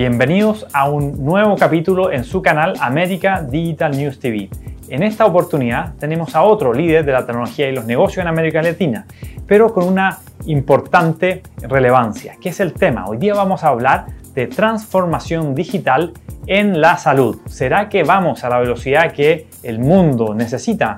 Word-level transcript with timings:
Bienvenidos 0.00 0.66
a 0.72 0.88
un 0.88 1.22
nuevo 1.26 1.56
capítulo 1.56 2.10
en 2.10 2.24
su 2.24 2.40
canal 2.40 2.72
América 2.80 3.42
Digital 3.42 3.94
News 3.94 4.18
TV. 4.18 4.48
En 4.88 5.02
esta 5.02 5.26
oportunidad 5.26 5.92
tenemos 5.98 6.34
a 6.34 6.40
otro 6.42 6.72
líder 6.72 7.04
de 7.04 7.12
la 7.12 7.26
tecnología 7.26 7.68
y 7.68 7.74
los 7.74 7.84
negocios 7.84 8.22
en 8.22 8.28
América 8.28 8.62
Latina, 8.62 9.04
pero 9.46 9.74
con 9.74 9.86
una 9.86 10.20
importante 10.46 11.42
relevancia, 11.68 12.36
que 12.40 12.48
es 12.48 12.60
el 12.60 12.72
tema. 12.72 13.04
Hoy 13.08 13.18
día 13.18 13.34
vamos 13.34 13.62
a 13.62 13.68
hablar 13.68 14.06
de 14.32 14.46
transformación 14.46 15.54
digital 15.54 16.14
en 16.46 16.80
la 16.80 16.96
salud. 16.96 17.36
¿Será 17.46 17.90
que 17.90 18.02
vamos 18.02 18.42
a 18.42 18.48
la 18.48 18.58
velocidad 18.58 19.12
que 19.12 19.48
el 19.62 19.80
mundo 19.80 20.34
necesita? 20.34 20.96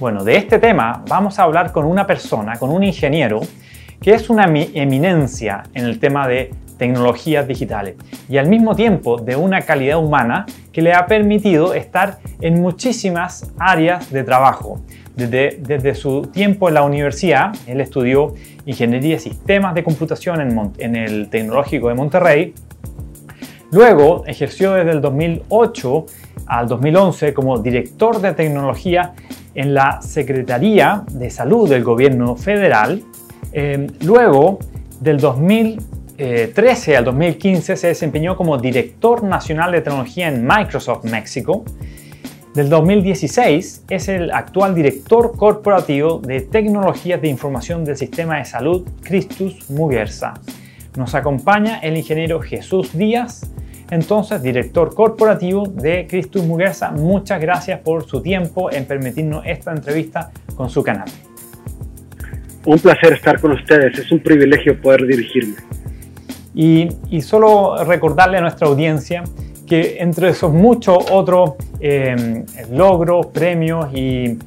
Bueno, 0.00 0.24
de 0.24 0.36
este 0.36 0.58
tema 0.58 1.04
vamos 1.06 1.38
a 1.38 1.42
hablar 1.42 1.70
con 1.70 1.84
una 1.84 2.06
persona, 2.06 2.58
con 2.58 2.70
un 2.70 2.82
ingeniero, 2.82 3.42
que 4.00 4.14
es 4.14 4.30
una 4.30 4.44
eminencia 4.44 5.64
en 5.74 5.84
el 5.84 6.00
tema 6.00 6.26
de 6.26 6.50
tecnologías 6.82 7.46
digitales 7.46 7.94
y 8.28 8.38
al 8.38 8.48
mismo 8.48 8.74
tiempo 8.74 9.16
de 9.16 9.36
una 9.36 9.60
calidad 9.60 9.98
humana 10.02 10.46
que 10.72 10.82
le 10.82 10.92
ha 10.92 11.06
permitido 11.06 11.74
estar 11.74 12.18
en 12.40 12.60
muchísimas 12.60 13.52
áreas 13.56 14.10
de 14.10 14.24
trabajo. 14.24 14.80
Desde, 15.14 15.60
desde 15.60 15.94
su 15.94 16.22
tiempo 16.22 16.66
en 16.66 16.74
la 16.74 16.82
universidad, 16.82 17.54
él 17.68 17.80
estudió 17.80 18.34
Ingeniería 18.66 19.14
de 19.14 19.20
Sistemas 19.20 19.76
de 19.76 19.84
Computación 19.84 20.40
en, 20.40 20.72
en 20.78 20.96
el 20.96 21.28
Tecnológico 21.28 21.86
de 21.86 21.94
Monterrey. 21.94 22.52
Luego 23.70 24.24
ejerció 24.26 24.72
desde 24.72 24.90
el 24.90 25.00
2008 25.00 26.06
al 26.46 26.66
2011 26.66 27.32
como 27.32 27.60
director 27.60 28.20
de 28.20 28.32
tecnología 28.32 29.12
en 29.54 29.72
la 29.72 30.02
Secretaría 30.02 31.04
de 31.12 31.30
Salud 31.30 31.68
del 31.68 31.84
Gobierno 31.84 32.34
Federal. 32.34 33.02
Eh, 33.52 33.86
luego, 34.00 34.58
del 34.98 35.20
2013 36.18 36.96
al 36.96 37.04
2015, 37.04 37.76
se 37.76 37.86
desempeñó 37.88 38.36
como 38.36 38.58
director 38.58 39.24
nacional 39.24 39.72
de 39.72 39.80
tecnología 39.80 40.28
en 40.28 40.46
Microsoft 40.46 41.04
México. 41.04 41.64
Del 42.54 42.68
2016 42.68 43.84
es 43.88 44.08
el 44.08 44.30
actual 44.30 44.74
director 44.74 45.34
corporativo 45.36 46.18
de 46.18 46.42
tecnologías 46.42 47.20
de 47.22 47.28
información 47.28 47.84
del 47.84 47.96
sistema 47.96 48.38
de 48.38 48.44
salud 48.44 48.86
Christus 49.02 49.70
Muguerza. 49.70 50.34
Nos 50.96 51.14
acompaña 51.14 51.78
el 51.78 51.96
ingeniero 51.96 52.40
Jesús 52.40 52.96
Díaz, 52.96 53.50
entonces 53.90 54.42
director 54.42 54.94
corporativo 54.94 55.66
de 55.66 56.06
Christus 56.06 56.44
Muguerza. 56.44 56.90
Muchas 56.90 57.40
gracias 57.40 57.80
por 57.80 58.06
su 58.06 58.20
tiempo 58.20 58.70
en 58.70 58.84
permitirnos 58.84 59.44
esta 59.46 59.72
entrevista 59.72 60.30
con 60.54 60.68
su 60.68 60.82
canal. 60.82 61.08
Un 62.66 62.78
placer 62.78 63.14
estar 63.14 63.40
con 63.40 63.52
ustedes, 63.52 63.98
es 63.98 64.12
un 64.12 64.20
privilegio 64.20 64.78
poder 64.80 65.06
dirigirme. 65.06 65.56
Y, 66.54 67.20
solo 67.22 67.82
recordarle 67.84 68.38
a 68.38 68.40
nuestra 68.40 68.66
audiencia 68.68 69.24
que 69.66 69.98
entre 70.00 70.30
esos 70.30 70.52
muchos 70.52 70.98
otros 71.10 71.52
eh, 71.80 72.44
logros, 72.70 73.26
premios 73.26 73.88
y, 73.94 74.38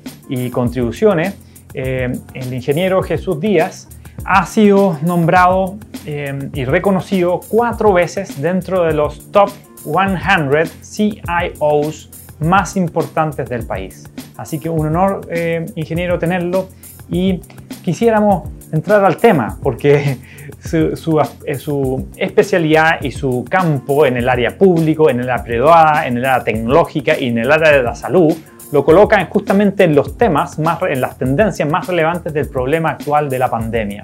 contribuciones, 0.51 1.35
eh, 1.73 2.11
el 2.33 2.53
ingeniero 2.53 3.01
Jesús 3.01 3.39
Díaz 3.39 3.89
ha 4.23 4.45
sido 4.45 4.97
nombrado 5.03 5.77
eh, 6.05 6.49
y 6.53 6.65
reconocido 6.65 7.41
cuatro 7.47 7.93
veces 7.93 8.41
dentro 8.41 8.83
de 8.83 8.93
los 8.93 9.31
top 9.31 9.49
100 9.83 10.67
CIOs 10.81 12.09
más 12.39 12.75
importantes 12.75 13.49
del 13.49 13.65
país. 13.65 14.03
Así 14.37 14.59
que 14.59 14.69
un 14.69 14.87
honor, 14.87 15.27
ingeniero, 15.75 16.19
tenerlo 16.19 16.67
y 17.09 17.39
quisiéramos 17.85 18.49
entrar 18.71 19.05
al 19.05 19.17
tema, 19.17 19.59
porque 19.61 20.17
su, 20.59 21.21
eh, 21.45 21.55
su, 21.55 22.07
especialidad 22.17 22.99
y 23.01 23.11
su 23.11 23.45
campo 23.47 24.07
en 24.07 24.17
el 24.17 24.27
área 24.27 24.57
público, 24.57 25.07
en 25.07 25.19
el 25.19 25.29
área 25.29 25.43
privada, 25.43 26.07
en 26.07 26.17
el 26.17 26.25
área 26.25 26.43
tecnológica 26.43 27.17
y 27.17 27.27
en 27.27 27.37
el 27.37 27.51
área 27.51 27.71
de 27.71 27.83
la 27.83 27.95
salud 27.95 28.35
lo 28.71 28.83
colocan 28.83 29.27
justamente 29.29 29.83
en 29.83 29.93
los 29.93 30.17
temas, 30.17 30.57
más, 30.57 30.79
en 30.89 30.99
las 30.99 31.15
tendencias 31.19 31.69
más 31.69 31.85
relevantes 31.85 32.33
del 32.33 32.49
problema 32.49 32.89
actual 32.89 33.29
de 33.29 33.37
la 33.37 33.49
pandemia. 33.49 34.03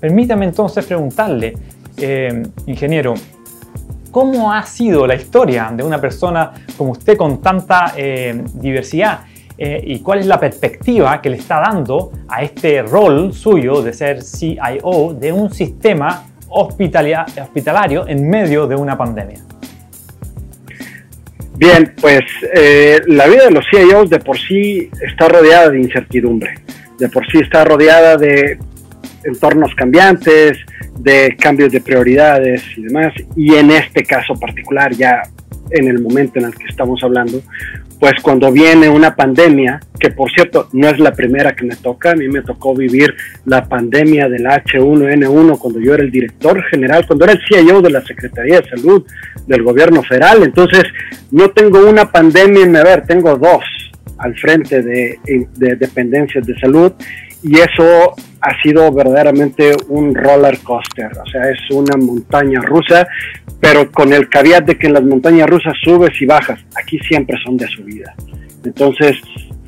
Permítame 0.00 0.46
entonces 0.46 0.84
preguntarle, 0.84 1.54
eh, 1.96 2.42
ingeniero, 2.66 3.14
¿cómo 4.10 4.52
ha 4.52 4.64
sido 4.66 5.06
la 5.06 5.14
historia 5.14 5.70
de 5.72 5.84
una 5.84 6.00
persona 6.00 6.50
como 6.76 6.90
usted 6.90 7.16
con 7.16 7.40
tanta 7.40 7.94
eh, 7.96 8.42
diversidad? 8.54 9.20
Eh, 9.62 9.78
y 9.84 10.00
cuál 10.00 10.20
es 10.20 10.26
la 10.26 10.40
perspectiva 10.40 11.20
que 11.20 11.28
le 11.28 11.36
está 11.36 11.60
dando 11.60 12.12
a 12.28 12.42
este 12.42 12.80
rol 12.80 13.34
suyo 13.34 13.82
de 13.82 13.92
ser 13.92 14.22
CIO 14.22 15.12
de 15.12 15.32
un 15.34 15.52
sistema 15.52 16.24
hospitalario 16.48 18.08
en 18.08 18.26
medio 18.26 18.66
de 18.66 18.74
una 18.74 18.96
pandemia. 18.96 19.40
Bien, 21.56 21.92
pues 22.00 22.22
eh, 22.54 23.00
la 23.08 23.26
vida 23.26 23.44
de 23.44 23.50
los 23.50 23.66
CIOs 23.70 24.08
de 24.08 24.18
por 24.20 24.38
sí 24.38 24.88
está 25.06 25.28
rodeada 25.28 25.68
de 25.68 25.78
incertidumbre, 25.78 26.54
de 26.98 27.10
por 27.10 27.30
sí 27.30 27.40
está 27.40 27.62
rodeada 27.62 28.16
de 28.16 28.58
entornos 29.24 29.74
cambiantes, 29.74 30.56
de 31.00 31.36
cambios 31.38 31.70
de 31.70 31.82
prioridades 31.82 32.62
y 32.78 32.84
demás, 32.84 33.12
y 33.36 33.56
en 33.56 33.72
este 33.72 34.04
caso 34.04 34.32
particular, 34.40 34.94
ya 34.94 35.20
en 35.70 35.86
el 35.86 36.00
momento 36.00 36.38
en 36.38 36.46
el 36.46 36.54
que 36.54 36.64
estamos 36.64 37.04
hablando, 37.04 37.42
pues 38.00 38.14
cuando 38.22 38.50
viene 38.50 38.88
una 38.88 39.14
pandemia, 39.14 39.78
que 39.98 40.10
por 40.10 40.30
cierto 40.32 40.70
no 40.72 40.88
es 40.88 40.98
la 40.98 41.12
primera 41.12 41.54
que 41.54 41.66
me 41.66 41.76
toca, 41.76 42.12
a 42.12 42.14
mí 42.14 42.28
me 42.28 42.40
tocó 42.40 42.74
vivir 42.74 43.14
la 43.44 43.68
pandemia 43.68 44.26
del 44.26 44.46
H1N1 44.46 45.58
cuando 45.58 45.78
yo 45.80 45.92
era 45.92 46.02
el 46.02 46.10
director 46.10 46.62
general, 46.64 47.06
cuando 47.06 47.26
era 47.26 47.34
el 47.34 47.40
CIO 47.46 47.82
de 47.82 47.90
la 47.90 48.00
Secretaría 48.00 48.62
de 48.62 48.70
Salud 48.70 49.04
del 49.46 49.62
gobierno 49.62 50.02
federal, 50.02 50.42
entonces 50.42 50.84
no 51.30 51.50
tengo 51.50 51.86
una 51.86 52.10
pandemia 52.10 52.64
en 52.64 52.72
mi 52.72 52.78
haber, 52.78 53.06
tengo 53.06 53.36
dos 53.36 53.62
al 54.16 54.34
frente 54.38 54.82
de, 54.82 55.18
de 55.56 55.76
dependencias 55.76 56.46
de 56.46 56.58
salud 56.58 56.92
y 57.42 57.58
eso 57.58 58.14
ha 58.40 58.62
sido 58.62 58.90
verdaderamente 58.92 59.72
un 59.88 60.14
roller 60.14 60.58
coaster, 60.60 61.10
o 61.18 61.30
sea, 61.30 61.50
es 61.50 61.58
una 61.70 61.96
montaña 61.96 62.60
rusa, 62.60 63.06
pero 63.60 63.90
con 63.90 64.12
el 64.12 64.28
caveat 64.28 64.64
de 64.64 64.78
que 64.78 64.86
en 64.86 64.94
las 64.94 65.02
montañas 65.02 65.48
rusas 65.48 65.74
subes 65.82 66.20
y 66.20 66.26
bajas, 66.26 66.60
aquí 66.74 66.98
siempre 67.00 67.36
son 67.44 67.56
de 67.56 67.68
subida. 67.68 68.14
Entonces, 68.64 69.16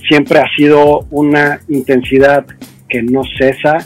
siempre 0.08 0.38
ha 0.38 0.48
sido 0.56 1.06
una 1.10 1.60
intensidad 1.68 2.46
que 2.88 3.02
no 3.02 3.22
cesa, 3.38 3.78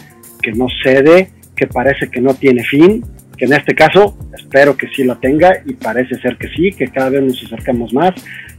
que 0.42 0.53
no 0.53 0.66
cede, 0.82 1.30
que 1.54 1.66
parece 1.66 2.08
que 2.08 2.20
no 2.20 2.34
tiene 2.34 2.64
fin, 2.64 3.04
que 3.36 3.44
en 3.44 3.53
este 3.53 3.74
caso 3.74 4.16
espero 4.36 4.76
que 4.76 4.88
sí 4.88 5.04
lo 5.04 5.16
tenga 5.18 5.60
y 5.64 5.74
parece 5.74 6.16
ser 6.20 6.36
que 6.36 6.48
sí, 6.48 6.72
que 6.72 6.88
cada 6.88 7.10
vez 7.10 7.22
nos 7.22 7.44
acercamos 7.44 7.92
más. 7.92 8.14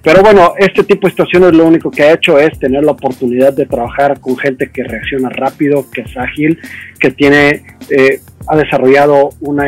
Pero 0.07 0.21
bueno, 0.21 0.53
este 0.57 0.85
tipo 0.85 1.05
de 1.05 1.11
situaciones 1.11 1.53
lo 1.53 1.65
único 1.65 1.91
que 1.91 2.03
ha 2.03 2.13
hecho 2.13 2.39
es 2.39 2.57
tener 2.57 2.81
la 2.81 2.93
oportunidad 2.93 3.51
de 3.51 3.65
trabajar 3.65 4.21
con 4.21 4.37
gente 4.37 4.71
que 4.71 4.81
reacciona 4.81 5.27
rápido, 5.27 5.85
que 5.91 5.99
es 5.99 6.15
ágil, 6.15 6.57
que 6.97 7.11
tiene, 7.11 7.65
eh, 7.89 8.21
ha 8.47 8.55
desarrollado 8.55 9.31
una 9.41 9.65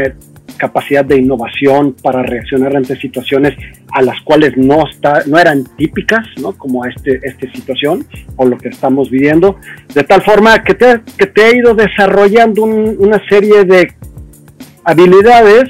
capacidad 0.55 1.03
de 1.03 1.17
innovación 1.17 1.93
para 2.01 2.23
reaccionar 2.23 2.73
ante 2.77 2.95
situaciones 2.95 3.53
a 3.91 4.01
las 4.01 4.21
cuales 4.21 4.55
no, 4.55 4.87
está, 4.89 5.23
no 5.25 5.37
eran 5.37 5.65
típicas, 5.75 6.25
¿no? 6.41 6.53
como 6.53 6.85
este, 6.85 7.19
esta 7.21 7.51
situación 7.51 8.07
o 8.37 8.45
lo 8.45 8.57
que 8.57 8.69
estamos 8.69 9.09
viviendo, 9.09 9.57
de 9.93 10.05
tal 10.05 10.21
forma 10.21 10.63
que 10.63 10.73
te, 10.73 11.01
que 11.17 11.25
te 11.25 11.43
ha 11.43 11.53
ido 11.53 11.73
desarrollando 11.73 12.63
una 12.63 13.21
serie 13.27 13.65
de 13.65 13.91
habilidades 14.85 15.67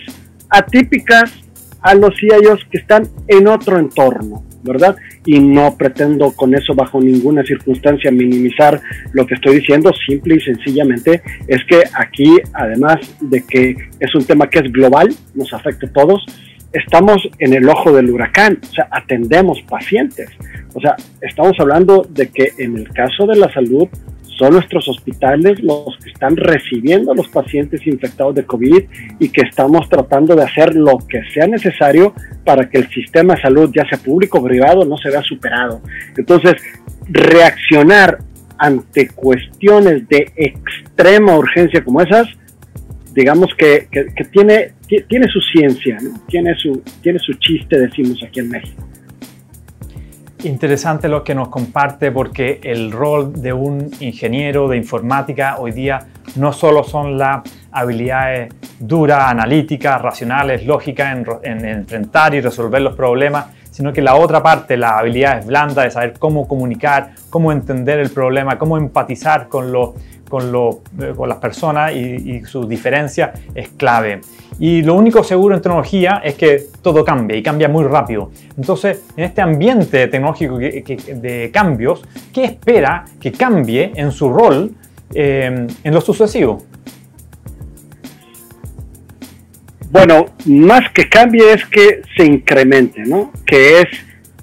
atípicas 0.48 1.34
a 1.82 1.96
los 1.96 2.14
CIOs 2.20 2.68
que 2.70 2.78
están 2.78 3.08
en 3.28 3.48
otro 3.48 3.80
entorno, 3.80 4.44
¿verdad? 4.64 4.96
Y 5.26 5.40
no 5.40 5.76
pretendo 5.78 6.32
con 6.32 6.54
eso 6.56 6.74
bajo 6.74 7.00
ninguna 7.00 7.44
circunstancia 7.44 8.12
minimizar 8.12 8.82
lo 9.14 9.26
que 9.26 9.36
estoy 9.36 9.58
diciendo, 9.60 9.92
simple 10.08 10.36
y 10.36 10.42
sencillamente 10.42 11.22
es 11.48 11.64
que 11.66 11.84
aquí, 11.94 12.38
además 12.54 12.98
de 13.22 13.44
que 13.44 13.76
es 14.00 14.16
un 14.16 14.26
tema 14.26 14.50
que 14.50 14.60
es 14.60 14.72
global, 14.72 15.10
nos 15.36 15.54
afecta 15.54 15.88
a 15.88 15.94
todos, 15.94 16.26
estamos 16.74 17.28
en 17.40 17.54
el 17.54 17.68
ojo 17.68 17.92
del 17.92 18.10
huracán, 18.10 18.60
o 18.62 18.74
sea, 18.74 18.88
atendemos 18.92 19.62
pacientes. 19.64 20.30
O 20.74 20.80
sea, 20.80 20.96
estamos 21.22 21.60
hablando 21.60 22.06
de 22.10 22.28
que 22.28 22.54
en 22.58 22.78
el 22.78 22.90
caso 22.90 23.26
de 23.26 23.36
la 23.36 23.52
salud, 23.52 23.88
son 24.40 24.54
nuestros 24.54 24.88
hospitales 24.88 25.62
los 25.62 25.98
que 26.02 26.10
están 26.10 26.38
recibiendo 26.38 27.12
a 27.12 27.16
los 27.16 27.28
pacientes 27.28 27.86
infectados 27.86 28.36
de 28.36 28.46
COVID 28.46 28.84
y 29.20 29.30
que 29.30 29.42
estamos 29.42 29.88
tratando 29.90 30.34
de 30.34 30.44
hacer 30.44 30.76
lo 30.76 30.98
que 30.98 31.22
sea 31.34 31.46
necesario 31.46 32.14
para 32.46 32.70
que 32.70 32.78
el 32.78 32.90
sistema 32.90 33.36
de 33.36 33.42
salud, 33.42 33.70
ya 33.76 33.88
sea 33.88 33.98
público 33.98 34.40
o 34.40 34.44
privado, 34.44 34.86
no 34.86 34.98
se 34.98 35.10
vea 35.10 35.22
superado. 35.22 35.82
Entonces, 36.18 36.54
reaccionar 37.10 38.20
ante 38.58 39.10
cuestiones 39.10 40.08
de 40.08 40.32
extrema 40.38 41.38
urgencia 41.38 41.84
como 41.84 42.02
esas, 42.02 42.28
digamos 43.14 43.50
que, 43.58 43.88
tiene, 44.32 44.72
tiene 45.08 45.28
su 45.28 45.42
ciencia, 45.42 45.98
tiene, 46.28 46.56
su, 46.56 46.82
tiene 47.02 47.20
su 47.20 47.34
chiste, 47.34 47.78
decimos 47.78 48.24
aquí 48.26 48.40
en 48.40 48.50
México. 48.50 48.89
Interesante 50.44 51.10
lo 51.10 51.22
que 51.22 51.36
nos 51.36 51.50
comparte 51.50 52.14
porque 52.14 52.62
el 52.64 52.94
rol 52.94 53.42
de 53.42 53.52
un 53.52 53.92
ingeniero 54.00 54.70
de 54.70 54.78
informática 54.78 55.58
hoy 55.60 55.74
día 55.74 56.00
no 56.38 56.54
solo 56.54 56.86
son 56.86 57.18
las 57.18 57.42
habilidades 57.72 58.54
dura, 58.80 59.30
analítica, 59.30 59.98
racionales, 59.98 60.66
lógica 60.66 61.12
en, 61.12 61.26
en, 61.44 61.66
enfrentar 61.66 62.34
y 62.36 62.40
resolver 62.40 62.82
los 62.82 62.96
problemas, 62.96 63.48
sino 63.70 63.92
que 63.92 64.02
la 64.02 64.16
otra 64.16 64.42
parte, 64.42 64.78
la 64.78 64.98
habilidad 64.98 65.40
es 65.40 65.46
blanda 65.46 65.84
de 65.84 65.92
saber 65.92 66.14
cómo 66.18 66.48
comunicar, 66.48 67.12
cómo 67.30 67.52
entender 67.52 68.00
el 68.00 68.10
problema, 68.10 68.58
cómo 68.58 68.78
empatizar 68.78 69.50
con, 69.50 69.74
lo, 69.74 69.96
eh, 70.32 71.14
con 71.16 71.30
las 71.30 71.38
personas 71.40 71.94
y, 71.94 71.98
y 71.98 72.46
sus 72.46 72.68
diferencias 72.68 73.32
es 73.56 73.70
clave. 73.70 74.22
Y 74.60 74.82
lo 74.82 74.96
único 74.96 75.24
seguro 75.24 75.56
en 75.56 75.62
tecnología 75.62 76.22
es 76.24 76.36
que 76.36 76.66
todo 76.82 77.06
cambia 77.06 77.38
y 77.38 77.42
cambia 77.42 77.70
muy 77.70 77.86
rápido. 77.86 78.32
Entonces, 78.58 79.04
en 79.16 79.24
este 79.24 79.42
ambiente 79.42 80.08
tecnológico 80.08 80.58
de 80.58 81.50
cambios, 81.54 82.04
¿qué 82.34 82.44
espera 82.44 83.06
que 83.22 83.32
cambie 83.32 83.94
en 83.96 84.12
su 84.12 84.30
rol 84.30 84.72
eh, 85.14 85.68
en 85.84 85.94
lo 85.94 86.02
sucesivo? 86.02 86.64
Bueno, 89.92 90.28
más 90.46 90.92
que 90.94 91.10
cambie 91.10 91.54
es 91.54 91.66
que 91.66 92.02
se 92.16 92.26
incremente, 92.26 93.02
¿no? 93.06 93.32
Que 93.46 93.82
es 93.82 93.88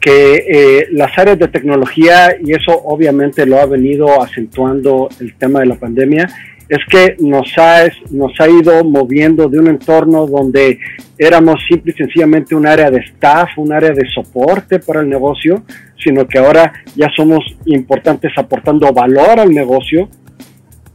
que 0.06 0.44
eh, 0.48 0.86
las 0.92 1.18
áreas 1.18 1.36
de 1.36 1.48
tecnología, 1.48 2.36
y 2.40 2.52
eso 2.52 2.70
obviamente 2.84 3.44
lo 3.44 3.58
ha 3.58 3.66
venido 3.66 4.22
acentuando 4.22 5.08
el 5.18 5.34
tema 5.34 5.58
de 5.58 5.66
la 5.66 5.74
pandemia, 5.74 6.28
es 6.68 6.78
que 6.88 7.16
nos 7.18 7.52
ha, 7.58 7.88
nos 8.12 8.32
ha 8.38 8.48
ido 8.48 8.84
moviendo 8.84 9.48
de 9.48 9.58
un 9.58 9.66
entorno 9.66 10.28
donde 10.28 10.78
éramos 11.18 11.56
simple 11.68 11.92
y 11.92 11.98
sencillamente 11.98 12.54
un 12.54 12.68
área 12.68 12.88
de 12.88 13.00
staff, 13.00 13.50
un 13.56 13.72
área 13.72 13.90
de 13.90 14.08
soporte 14.08 14.78
para 14.78 15.00
el 15.00 15.08
negocio, 15.08 15.64
sino 15.98 16.24
que 16.28 16.38
ahora 16.38 16.72
ya 16.94 17.10
somos 17.16 17.44
importantes 17.64 18.30
aportando 18.36 18.92
valor 18.92 19.40
al 19.40 19.50
negocio, 19.50 20.08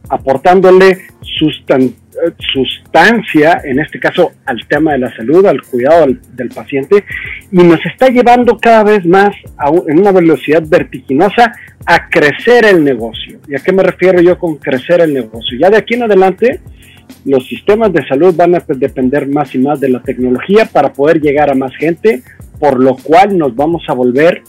aportándole 0.07 0.99
sustancia, 2.53 3.61
en 3.63 3.79
este 3.79 3.99
caso 3.99 4.31
al 4.45 4.67
tema 4.67 4.93
de 4.93 4.99
la 4.99 5.15
salud, 5.15 5.45
al 5.45 5.61
cuidado 5.61 6.07
del, 6.33 6.49
paciente, 6.49 7.03
y 7.51 7.57
nos 7.57 7.79
está 7.85 8.09
llevando 8.09 8.57
cada 8.57 8.83
vez 8.83 9.05
más 9.05 9.35
en 9.87 9.99
una 9.99 10.11
velocidad 10.11 10.63
vertiginosa 10.65 11.53
a 11.85 12.09
crecer 12.09 12.65
el 12.65 12.83
negocio. 12.83 13.39
¿Y 13.47 13.55
a 13.55 13.59
qué 13.59 13.71
me 13.71 13.83
refiero 13.83 14.21
yo 14.21 14.37
con 14.37 14.57
crecer 14.57 15.01
el 15.01 15.13
negocio? 15.13 15.57
Ya 15.59 15.69
de 15.69 15.77
aquí 15.77 15.95
en 15.95 16.03
adelante, 16.03 16.59
los 17.25 17.47
sistemas 17.47 17.93
de 17.93 18.05
salud 18.07 18.35
van 18.35 18.55
a 18.55 18.63
depender 18.67 19.27
más 19.27 19.53
y 19.55 19.59
más 19.59 19.79
de 19.79 19.89
la 19.89 20.01
tecnología 20.01 20.65
para 20.65 20.93
poder 20.93 21.21
llegar 21.21 21.49
a 21.49 21.55
más 21.55 21.75
gente, 21.75 22.23
por 22.59 22.79
lo 22.79 22.95
cual 22.95 23.37
nos 23.37 23.55
vamos 23.55 23.83
a 23.87 23.93
volver, 23.93 24.43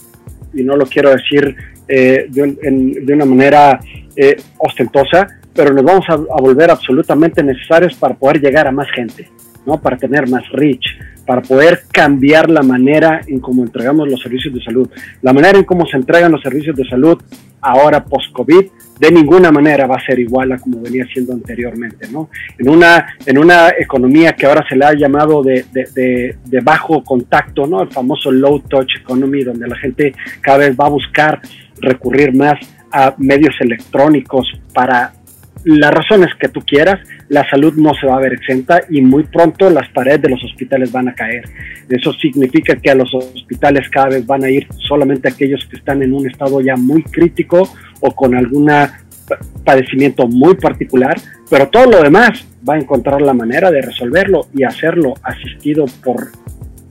y 0.53 0.63
no 0.63 0.75
lo 0.75 0.85
quiero 0.85 1.09
decir 1.09 1.55
eh, 1.87 2.27
de, 2.29 3.13
una 3.13 3.25
manera 3.25 3.79
eh, 4.15 4.37
ostentosa, 4.57 5.27
pero 5.53 5.73
nos 5.73 5.83
vamos 5.83 6.05
a, 6.09 6.15
volver 6.15 6.71
absolutamente 6.71 7.43
necesarios 7.43 7.95
para 7.95 8.15
poder 8.15 8.41
llegar 8.41 8.67
a 8.67 8.71
más 8.71 8.89
gente, 8.91 9.29
¿no? 9.65 9.79
Para 9.81 9.97
tener 9.97 10.29
más 10.29 10.43
reach, 10.51 10.85
para 11.25 11.41
poder 11.41 11.83
cambiar 11.91 12.49
la 12.49 12.63
manera 12.63 13.21
en 13.27 13.39
cómo 13.39 13.63
entregamos 13.63 14.09
los 14.09 14.21
servicios 14.21 14.53
de 14.53 14.63
salud. 14.63 14.89
La 15.21 15.33
manera 15.33 15.57
en 15.57 15.65
cómo 15.65 15.85
se 15.85 15.97
entregan 15.97 16.31
los 16.31 16.41
servicios 16.41 16.75
de 16.75 16.85
salud 16.85 17.21
ahora 17.61 18.03
post-COVID 18.03 18.65
de 18.99 19.11
ninguna 19.11 19.51
manera 19.51 19.87
va 19.87 19.95
a 19.95 20.05
ser 20.05 20.19
igual 20.19 20.51
a 20.51 20.57
como 20.57 20.79
venía 20.81 21.05
siendo 21.11 21.33
anteriormente, 21.33 22.07
¿no? 22.11 22.29
En 22.57 22.69
una, 22.69 23.15
en 23.25 23.37
una 23.37 23.69
economía 23.77 24.33
que 24.33 24.45
ahora 24.45 24.65
se 24.67 24.75
le 24.75 24.85
ha 24.85 24.93
llamado 24.93 25.41
de, 25.41 25.65
de, 25.71 26.37
de 26.45 26.59
bajo 26.61 27.03
contacto, 27.03 27.65
¿no? 27.65 27.81
El 27.81 27.91
famoso 27.91 28.31
low 28.31 28.59
touch 28.59 28.97
economy, 29.01 29.43
donde 29.43 29.67
la 29.67 29.75
gente 29.77 30.13
cada 30.41 30.59
vez 30.59 30.75
va 30.79 30.85
a 30.85 30.89
buscar 30.89 31.41
recurrir 31.81 32.35
más 32.35 32.59
a 32.91 33.15
medios 33.17 33.55
electrónicos 33.59 34.47
para 34.73 35.13
las 35.65 35.91
razones 35.91 36.29
que 36.39 36.49
tú 36.49 36.61
quieras, 36.61 36.99
la 37.29 37.49
salud 37.49 37.73
no 37.75 37.93
se 37.93 38.07
va 38.07 38.17
a 38.17 38.19
ver 38.19 38.33
exenta 38.33 38.81
y 38.89 39.01
muy 39.01 39.23
pronto 39.23 39.69
las 39.69 39.89
paredes 39.89 40.21
de 40.23 40.29
los 40.29 40.43
hospitales 40.43 40.91
van 40.91 41.09
a 41.09 41.13
caer. 41.13 41.43
Eso 41.89 42.13
significa 42.13 42.75
que 42.75 42.89
a 42.89 42.95
los 42.95 43.13
hospitales 43.13 43.89
cada 43.89 44.09
vez 44.09 44.25
van 44.25 44.43
a 44.43 44.49
ir 44.49 44.67
solamente 44.87 45.29
aquellos 45.29 45.65
que 45.65 45.77
están 45.77 46.03
en 46.03 46.13
un 46.13 46.29
estado 46.29 46.61
ya 46.61 46.75
muy 46.75 47.03
crítico 47.03 47.69
o 48.01 48.11
con 48.13 48.35
algún 48.35 48.69
padecimiento 49.63 50.27
muy 50.27 50.55
particular, 50.55 51.15
pero 51.49 51.69
todo 51.69 51.91
lo 51.91 52.03
demás 52.03 52.45
va 52.67 52.75
a 52.75 52.79
encontrar 52.79 53.21
la 53.21 53.33
manera 53.33 53.71
de 53.71 53.81
resolverlo 53.81 54.47
y 54.53 54.63
hacerlo 54.63 55.13
asistido 55.23 55.85
por 56.03 56.27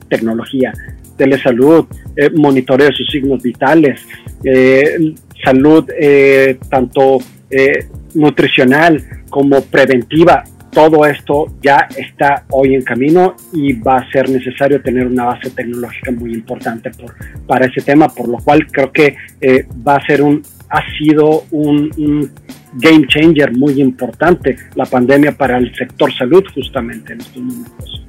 tecnología, 0.08 0.72
telesalud, 1.16 1.86
eh, 2.16 2.30
monitoreo 2.34 2.88
de 2.88 2.94
sus 2.94 3.10
signos 3.10 3.42
vitales, 3.42 4.00
eh, 4.44 5.14
salud 5.44 5.88
eh, 5.98 6.58
tanto 6.68 7.18
eh, 7.50 7.86
nutricional 8.14 9.02
como 9.30 9.60
preventiva, 9.62 10.44
todo 10.72 11.04
esto 11.04 11.46
ya 11.62 11.86
está 11.96 12.44
hoy 12.50 12.74
en 12.74 12.82
camino 12.82 13.34
y 13.52 13.74
va 13.74 13.98
a 13.98 14.10
ser 14.10 14.30
necesario 14.30 14.80
tener 14.80 15.06
una 15.06 15.24
base 15.24 15.50
tecnológica 15.50 16.10
muy 16.12 16.32
importante 16.32 16.90
por, 16.90 17.14
para 17.46 17.66
ese 17.66 17.82
tema, 17.82 18.08
por 18.08 18.26
lo 18.28 18.38
cual 18.38 18.66
creo 18.68 18.90
que 18.90 19.16
eh, 19.40 19.66
va 19.86 19.96
a 19.96 20.06
ser 20.06 20.22
un, 20.22 20.42
ha 20.70 20.82
sido 20.98 21.44
un, 21.50 21.90
un, 21.98 22.30
game 22.74 23.06
changer 23.06 23.54
muy 23.54 23.82
importante 23.82 24.56
la 24.76 24.86
pandemia 24.86 25.32
para 25.32 25.58
el 25.58 25.74
sector 25.74 26.10
salud 26.14 26.42
justamente 26.54 27.12
en 27.12 27.20
estos 27.20 27.42
momentos. 27.42 28.06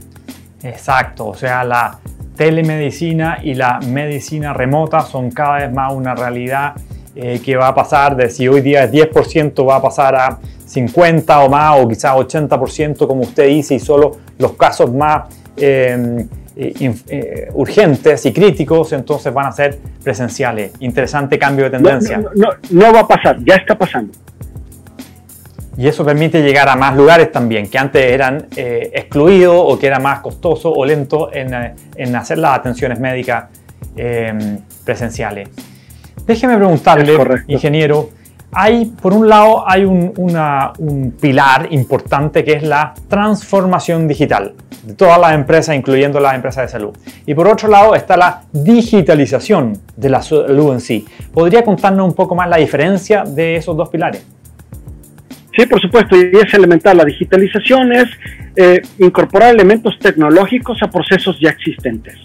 Exacto, 0.64 1.28
o 1.28 1.36
sea, 1.36 1.66
la 1.66 2.00
telemedicina 2.38 3.40
y 3.44 3.56
la 3.56 3.80
medicina 3.82 4.54
remota 4.54 5.02
son 5.02 5.32
cada 5.32 5.58
vez 5.58 5.74
más 5.74 5.92
una 5.92 6.16
realidad 6.16 6.76
eh, 7.16 7.40
que 7.46 7.56
va 7.56 7.68
a 7.68 7.76
pasar 7.76 8.16
de 8.16 8.28
si 8.28 8.48
hoy 8.48 8.62
día 8.62 8.86
es 8.86 8.92
10% 8.92 9.70
va 9.70 9.76
a 9.76 9.82
pasar 9.84 10.16
a 10.16 10.40
50 10.66 11.42
o 11.42 11.50
más 11.50 11.80
o 11.80 11.88
quizás 11.88 12.16
80% 12.16 13.06
como 13.06 13.22
usted 13.22 13.50
dice 13.50 13.76
y 13.76 13.80
solo 13.80 14.18
los 14.40 14.54
casos 14.54 14.92
más 14.92 15.26
eh, 15.56 16.26
eh, 16.56 17.50
urgentes 17.54 18.26
y 18.26 18.34
críticos 18.34 18.94
entonces 18.94 19.32
van 19.32 19.46
a 19.46 19.52
ser 19.52 19.78
presenciales. 20.04 20.72
Interesante 20.80 21.38
cambio 21.38 21.66
de 21.66 21.72
tendencia. 21.78 22.18
No, 22.18 22.48
no, 22.72 22.92
va 22.92 23.02
a 23.02 23.08
pasar, 23.08 23.38
ya 23.46 23.58
está 23.58 23.78
pasando. 23.78 24.12
Y 25.78 25.88
eso 25.88 26.04
permite 26.04 26.42
llegar 26.42 26.68
a 26.70 26.76
más 26.76 26.96
lugares 26.96 27.32
también, 27.32 27.68
que 27.68 27.78
antes 27.78 28.04
eran 28.12 28.48
excluidos 28.56 29.56
o 29.56 29.78
que 29.78 29.86
era 29.86 30.00
más 30.00 30.22
costoso 30.22 30.72
o 30.72 30.84
lento 30.84 31.32
en, 31.32 31.76
en 31.96 32.16
hacer 32.16 32.40
las 32.40 32.58
atenciones 32.58 33.00
médicas 33.00 33.46
presenciales. 34.84 35.50
Déjeme 36.26 36.56
preguntarle, 36.58 37.18
ingeniero, 37.48 38.10
hay, 38.52 38.86
por 38.86 39.14
un 39.14 39.28
lado, 39.28 39.64
hay 39.68 39.84
un, 39.84 40.14
un, 40.16 41.12
pilar 41.20 41.68
importante 41.72 42.44
que 42.44 42.54
es 42.54 42.64
la 42.64 42.94
transformación 43.08 44.08
digital 44.08 44.54
de 44.84 44.94
todas 44.94 45.20
las 45.20 45.34
empresas, 45.34 45.76
incluyendo 45.76 46.20
las 46.20 46.36
empresas 46.36 46.66
de 46.66 46.68
salud. 46.70 46.96
Y 47.26 47.34
por 47.34 47.48
otro 47.48 47.68
lado 47.68 47.96
está 47.96 48.16
la 48.16 48.44
digitalización 48.52 49.80
de 49.96 50.10
la 50.10 50.22
salud 50.22 50.74
en 50.74 50.80
sí. 50.80 51.06
¿Podría 51.34 51.64
contarnos 51.64 52.08
un 52.08 52.14
poco 52.14 52.36
más 52.36 52.48
la 52.48 52.58
diferencia 52.58 53.24
de 53.24 53.56
esos 53.56 53.76
dos 53.76 53.90
pilares? 53.90 54.26
Sí, 55.56 55.66
por 55.66 55.80
supuesto, 55.80 56.16
y 56.16 56.32
es 56.34 56.54
elemental. 56.54 56.98
La 56.98 57.06
digitalización 57.06 57.94
es 57.94 58.10
eh, 58.56 58.82
incorporar 59.00 59.54
elementos 59.54 59.98
tecnológicos 60.00 60.82
a 60.84 60.88
procesos 60.90 61.38
ya 61.40 61.50
existentes. 61.50 62.18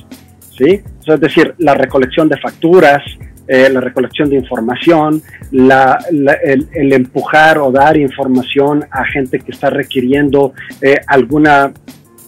¿sí? 0.59 0.83
es 1.07 1.21
decir, 1.21 1.55
la 1.59 1.75
recolección 1.75 2.29
de 2.29 2.37
facturas, 2.37 3.03
eh, 3.49 3.71
la 3.71 3.81
recolección 3.81 4.29
de 4.29 4.37
información, 4.37 5.23
el, 5.51 6.93
empujar 6.93 7.59
o 7.59 7.73
dar 7.73 7.97
información 7.97 8.85
a 8.91 9.05
gente 9.07 9.41
que 9.41 9.53
está 9.53 9.71
requiriendo 9.71 10.53
eh, 10.83 10.97
alguna 11.07 11.73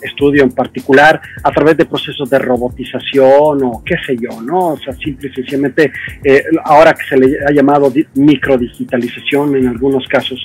estudio 0.03 0.43
en 0.43 0.51
particular 0.51 1.21
a 1.43 1.51
través 1.51 1.77
de 1.77 1.85
procesos 1.85 2.29
de 2.31 2.39
robotización 2.39 3.63
o 3.63 3.83
qué 3.85 3.97
sé 4.07 4.17
yo, 4.17 4.41
¿no? 4.41 4.69
O 4.69 4.79
sea, 4.79 4.95
simple 4.95 5.29
y 5.29 5.35
sencillamente 5.35 5.93
eh, 6.25 6.43
ahora 6.65 6.95
que 6.95 7.05
se 7.05 7.17
le 7.17 7.37
ha 7.47 7.53
llamado 7.53 7.93
microdigitalización 8.15 9.57
en 9.57 9.69
algunos 9.69 10.07
casos. 10.09 10.39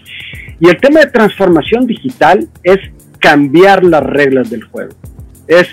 Y 0.60 0.68
el 0.68 0.78
tema 0.78 1.02
de 1.02 1.08
transformación 1.08 1.88
digital 1.88 2.48
es 2.64 2.80
cambiar 3.20 3.84
las 3.84 4.04
reglas 4.04 4.50
del 4.50 4.64
juego, 4.64 4.94
es 5.48 5.68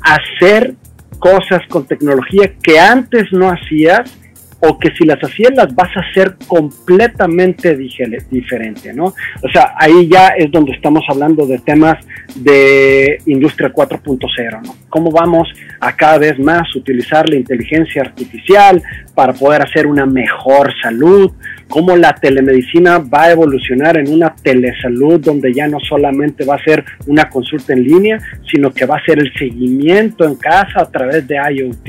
hacer 0.00 0.74
cosas 1.18 1.62
con 1.68 1.86
tecnología 1.86 2.52
que 2.62 2.78
antes 2.78 3.32
no 3.32 3.50
hacías 3.50 4.16
o 4.60 4.78
que 4.78 4.90
si 4.90 5.04
las 5.04 5.22
hacías 5.22 5.52
las 5.54 5.74
vas 5.74 5.96
a 5.96 6.00
hacer 6.00 6.36
completamente 6.46 7.76
diferente, 7.76 8.92
¿no? 8.92 9.04
O 9.04 9.48
sea, 9.52 9.74
ahí 9.78 10.08
ya 10.08 10.28
es 10.28 10.50
donde 10.50 10.72
estamos 10.72 11.04
hablando 11.08 11.46
de 11.46 11.58
temas 11.58 12.04
de 12.34 13.18
industria 13.26 13.72
4.0, 13.72 14.62
¿no? 14.62 14.74
Cómo 14.88 15.10
vamos 15.10 15.48
a 15.80 15.94
cada 15.94 16.18
vez 16.18 16.38
más 16.38 16.74
utilizar 16.74 17.28
la 17.28 17.36
inteligencia 17.36 18.02
artificial 18.02 18.82
para 19.14 19.32
poder 19.32 19.62
hacer 19.62 19.86
una 19.86 20.06
mejor 20.06 20.72
salud, 20.82 21.30
cómo 21.68 21.96
la 21.96 22.14
telemedicina 22.14 22.98
va 22.98 23.24
a 23.24 23.32
evolucionar 23.32 23.98
en 23.98 24.12
una 24.12 24.34
telesalud 24.34 25.20
donde 25.20 25.52
ya 25.52 25.68
no 25.68 25.78
solamente 25.80 26.44
va 26.44 26.56
a 26.56 26.64
ser 26.64 26.84
una 27.06 27.28
consulta 27.28 27.72
en 27.72 27.84
línea, 27.84 28.18
sino 28.50 28.72
que 28.72 28.86
va 28.86 28.96
a 28.96 29.04
ser 29.04 29.18
el 29.18 29.32
seguimiento 29.34 30.24
en 30.24 30.36
casa 30.36 30.80
a 30.80 30.90
través 30.90 31.26
de 31.26 31.36
IoT 31.36 31.88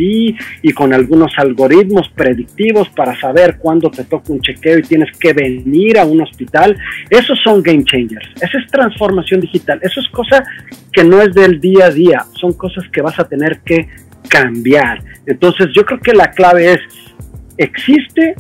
y 0.62 0.72
con 0.74 0.94
algunos 0.94 1.32
algoritmos 1.38 2.10
predictivos 2.10 2.90
para 2.90 3.20
saber 3.20 3.58
cuándo 3.58 3.90
te 3.90 4.04
toca 4.04 4.34
un 4.34 4.42
chequeo 4.42 4.80
y 4.80 4.84
tienes 4.84 5.18
que 5.18 5.34
venir 5.34 5.98
a 5.98 6.06
un 6.06 6.22
hospital. 6.22 6.78
Esos 7.10 7.40
son 7.44 7.62
game 7.64 7.84
changers. 7.84 8.28
Esa 8.42 8.58
es 8.58 8.68
transformación 8.72 9.42
digital. 9.42 9.80
Eso 9.82 10.02
es 10.02 10.08
cosa 10.10 10.44
que 10.92 11.04
no 11.04 11.22
es 11.22 11.34
del 11.34 11.60
día 11.60 11.86
a 11.86 11.92
día. 11.92 12.26
Son 12.34 12.54
cosas 12.54 12.84
que 12.92 13.02
vas 13.02 13.18
a 13.20 13.28
tener 13.28 13.60
que 13.60 13.88
cambiar. 14.28 15.02
Entonces 15.26 15.68
yo 15.74 15.86
creo 15.86 16.00
que 16.00 16.14
la 16.14 16.32
clave 16.32 16.74
es, 16.74 16.80
existe 17.58 18.36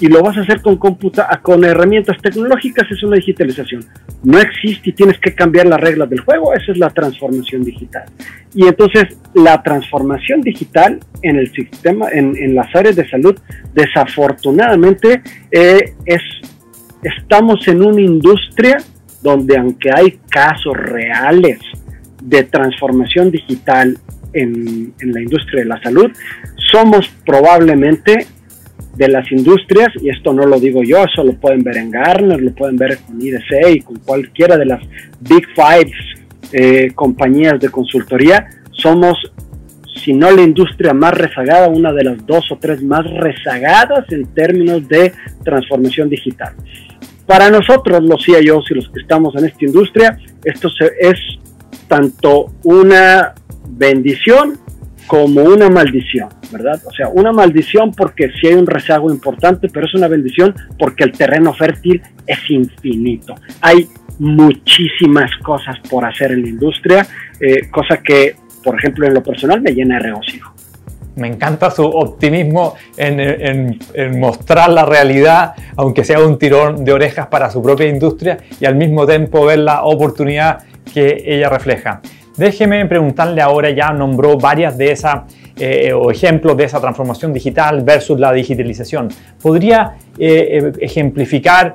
y 0.00 0.08
lo 0.08 0.22
vas 0.22 0.36
a 0.38 0.40
hacer 0.40 0.62
con, 0.62 0.76
computa 0.76 1.28
con 1.42 1.62
herramientas 1.62 2.16
tecnológicas, 2.22 2.90
es 2.90 3.02
una 3.02 3.16
digitalización. 3.16 3.84
No 4.22 4.38
existe 4.38 4.90
y 4.90 4.92
tienes 4.92 5.18
que 5.18 5.34
cambiar 5.34 5.66
las 5.66 5.78
reglas 5.78 6.08
del 6.08 6.20
juego, 6.20 6.54
esa 6.54 6.72
es 6.72 6.78
la 6.78 6.88
transformación 6.88 7.62
digital. 7.62 8.04
Y 8.54 8.66
entonces 8.66 9.16
la 9.34 9.62
transformación 9.62 10.40
digital 10.40 11.00
en 11.22 11.36
el 11.36 11.52
sistema, 11.52 12.08
en, 12.10 12.54
las 12.54 12.74
áreas 12.74 12.96
de 12.96 13.08
salud, 13.08 13.38
desafortunadamente 13.74 15.22
eh, 15.50 15.94
es, 16.06 16.22
estamos 17.02 17.68
en 17.68 17.82
una 17.82 18.00
industria 18.00 18.78
donde 19.22 19.58
aunque 19.58 19.90
hay 19.94 20.18
casos 20.30 20.74
reales 20.76 21.58
de 22.22 22.44
transformación 22.44 23.30
digital 23.30 23.98
en, 24.32 24.94
en 24.98 25.12
la 25.12 25.20
industria 25.20 25.60
de 25.60 25.68
la 25.68 25.82
salud, 25.82 26.10
somos 26.72 27.08
probablemente 27.26 28.26
de 28.96 29.08
las 29.08 29.30
industrias, 29.30 29.88
y 30.00 30.10
esto 30.10 30.32
no 30.32 30.44
lo 30.46 30.58
digo 30.58 30.82
yo, 30.82 31.04
eso 31.04 31.24
lo 31.24 31.34
pueden 31.34 31.62
ver 31.62 31.76
en 31.78 31.90
Garner, 31.90 32.40
lo 32.40 32.52
pueden 32.52 32.76
ver 32.76 32.98
con 32.98 33.20
IDC 33.20 33.76
y 33.76 33.80
con 33.80 33.96
cualquiera 33.98 34.56
de 34.56 34.66
las 34.66 34.82
Big 35.20 35.46
Five 35.54 35.92
eh, 36.52 36.92
compañías 36.94 37.60
de 37.60 37.68
consultoría, 37.68 38.48
somos, 38.72 39.16
si 40.02 40.12
no 40.12 40.30
la 40.30 40.42
industria 40.42 40.92
más 40.92 41.14
rezagada, 41.14 41.68
una 41.68 41.92
de 41.92 42.04
las 42.04 42.26
dos 42.26 42.50
o 42.50 42.56
tres 42.58 42.82
más 42.82 43.04
rezagadas 43.08 44.10
en 44.10 44.26
términos 44.26 44.86
de 44.88 45.12
transformación 45.44 46.08
digital. 46.08 46.54
Para 47.26 47.48
nosotros, 47.48 48.02
los 48.02 48.24
CIOs 48.24 48.70
y 48.70 48.74
los 48.74 48.88
que 48.90 49.00
estamos 49.00 49.36
en 49.36 49.44
esta 49.44 49.64
industria, 49.64 50.18
esto 50.44 50.68
es 50.98 51.16
tanto 51.86 52.52
una 52.64 53.34
bendición 53.68 54.58
como 55.10 55.42
una 55.42 55.68
maldición, 55.68 56.28
¿verdad? 56.52 56.80
O 56.86 56.92
sea, 56.92 57.08
una 57.08 57.32
maldición 57.32 57.90
porque 57.90 58.30
sí 58.40 58.46
hay 58.46 58.54
un 58.54 58.68
rezago 58.68 59.10
importante, 59.10 59.68
pero 59.68 59.86
es 59.86 59.94
una 59.94 60.06
bendición 60.06 60.54
porque 60.78 61.02
el 61.02 61.10
terreno 61.10 61.52
fértil 61.52 62.00
es 62.28 62.38
infinito. 62.48 63.34
Hay 63.60 63.88
muchísimas 64.20 65.32
cosas 65.42 65.80
por 65.90 66.04
hacer 66.04 66.30
en 66.30 66.42
la 66.42 66.48
industria, 66.50 67.08
eh, 67.40 67.68
cosa 67.72 67.96
que, 67.96 68.36
por 68.62 68.78
ejemplo, 68.78 69.04
en 69.04 69.14
lo 69.14 69.20
personal 69.20 69.60
me 69.60 69.72
llena 69.72 69.96
de 69.96 70.02
regocijo. 70.02 70.54
Me 71.16 71.26
encanta 71.26 71.72
su 71.72 71.82
optimismo 71.82 72.76
en, 72.96 73.18
en, 73.18 74.20
mostrar 74.20 74.70
la 74.70 74.86
realidad, 74.86 75.54
aunque 75.74 76.04
sea 76.04 76.20
un 76.20 76.38
tirón 76.38 76.84
de 76.84 76.92
orejas 76.92 77.26
para 77.26 77.50
su 77.50 77.60
propia 77.60 77.88
industria 77.88 78.38
y 78.60 78.64
al 78.64 78.76
mismo 78.76 79.04
tiempo 79.08 79.44
ver 79.44 79.58
la 79.58 79.82
oportunidad 79.82 80.60
que 80.94 81.24
ella 81.26 81.48
refleja. 81.48 82.00
Déjeme 82.36 82.86
preguntarle 82.86 83.42
ahora, 83.42 83.70
ya 83.70 83.92
nombró 83.92 84.36
varias 84.36 84.76
de 84.78 84.92
esas 84.92 85.22
eh, 85.62 85.92
o 85.92 86.10
ejemplos 86.10 86.56
de 86.56 86.64
esa 86.64 86.80
transformación 86.80 87.34
digital 87.34 87.82
versus 87.82 88.18
la 88.18 88.32
digitalización. 88.32 89.08
¿Podría 89.42 89.92
eh, 90.18 90.58
eh, 90.58 90.72
ejemplificar 90.80 91.74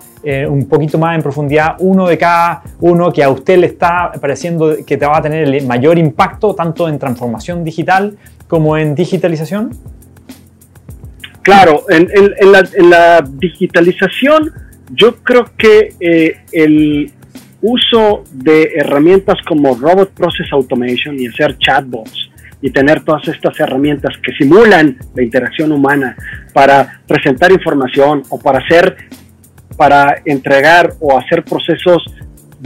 un 0.49 0.67
poquito 0.67 0.97
más 0.97 1.15
en 1.15 1.21
profundidad 1.21 1.75
uno 1.77 2.07
de 2.07 2.17
cada 2.17 2.63
uno 2.79 3.13
que 3.13 3.23
a 3.23 3.29
usted 3.29 3.59
le 3.59 3.67
está 3.67 4.11
pareciendo 4.19 4.75
que 4.83 4.97
te 4.97 5.05
va 5.05 5.17
a 5.17 5.21
tener 5.21 5.43
el 5.47 5.67
mayor 5.67 5.99
impacto 5.99 6.55
tanto 6.55 6.89
en 6.89 6.97
transformación 6.97 7.63
digital 7.63 8.17
como 8.47 8.75
en 8.75 8.95
digitalización? 8.95 9.69
Claro, 11.43 11.83
en, 11.89 12.09
la, 12.89 13.23
digitalización 13.23 14.51
yo 14.95 15.17
creo 15.17 15.45
que 15.55 16.39
el, 16.51 17.11
uso 17.67 18.23
de 18.31 18.73
herramientas 18.75 19.37
como 19.47 19.73
Robot 19.75 20.11
Process 20.11 20.47
Automation 20.51 21.19
y 21.19 21.25
hacer 21.25 21.57
chatbots 21.57 22.29
y 22.61 22.69
tener 22.69 23.03
todas 23.03 23.27
estas 23.27 23.59
herramientas 23.59 24.15
que 24.23 24.31
simulan 24.33 24.97
la 25.15 25.23
interacción 25.23 25.71
humana 25.71 26.15
para 26.53 27.01
presentar 27.07 27.51
información 27.51 28.21
o 28.29 28.39
para 28.39 28.59
hacer, 28.59 28.95
para 29.77 30.21
entregar 30.25 30.93
o 30.99 31.17
hacer 31.17 31.43
procesos 31.43 32.03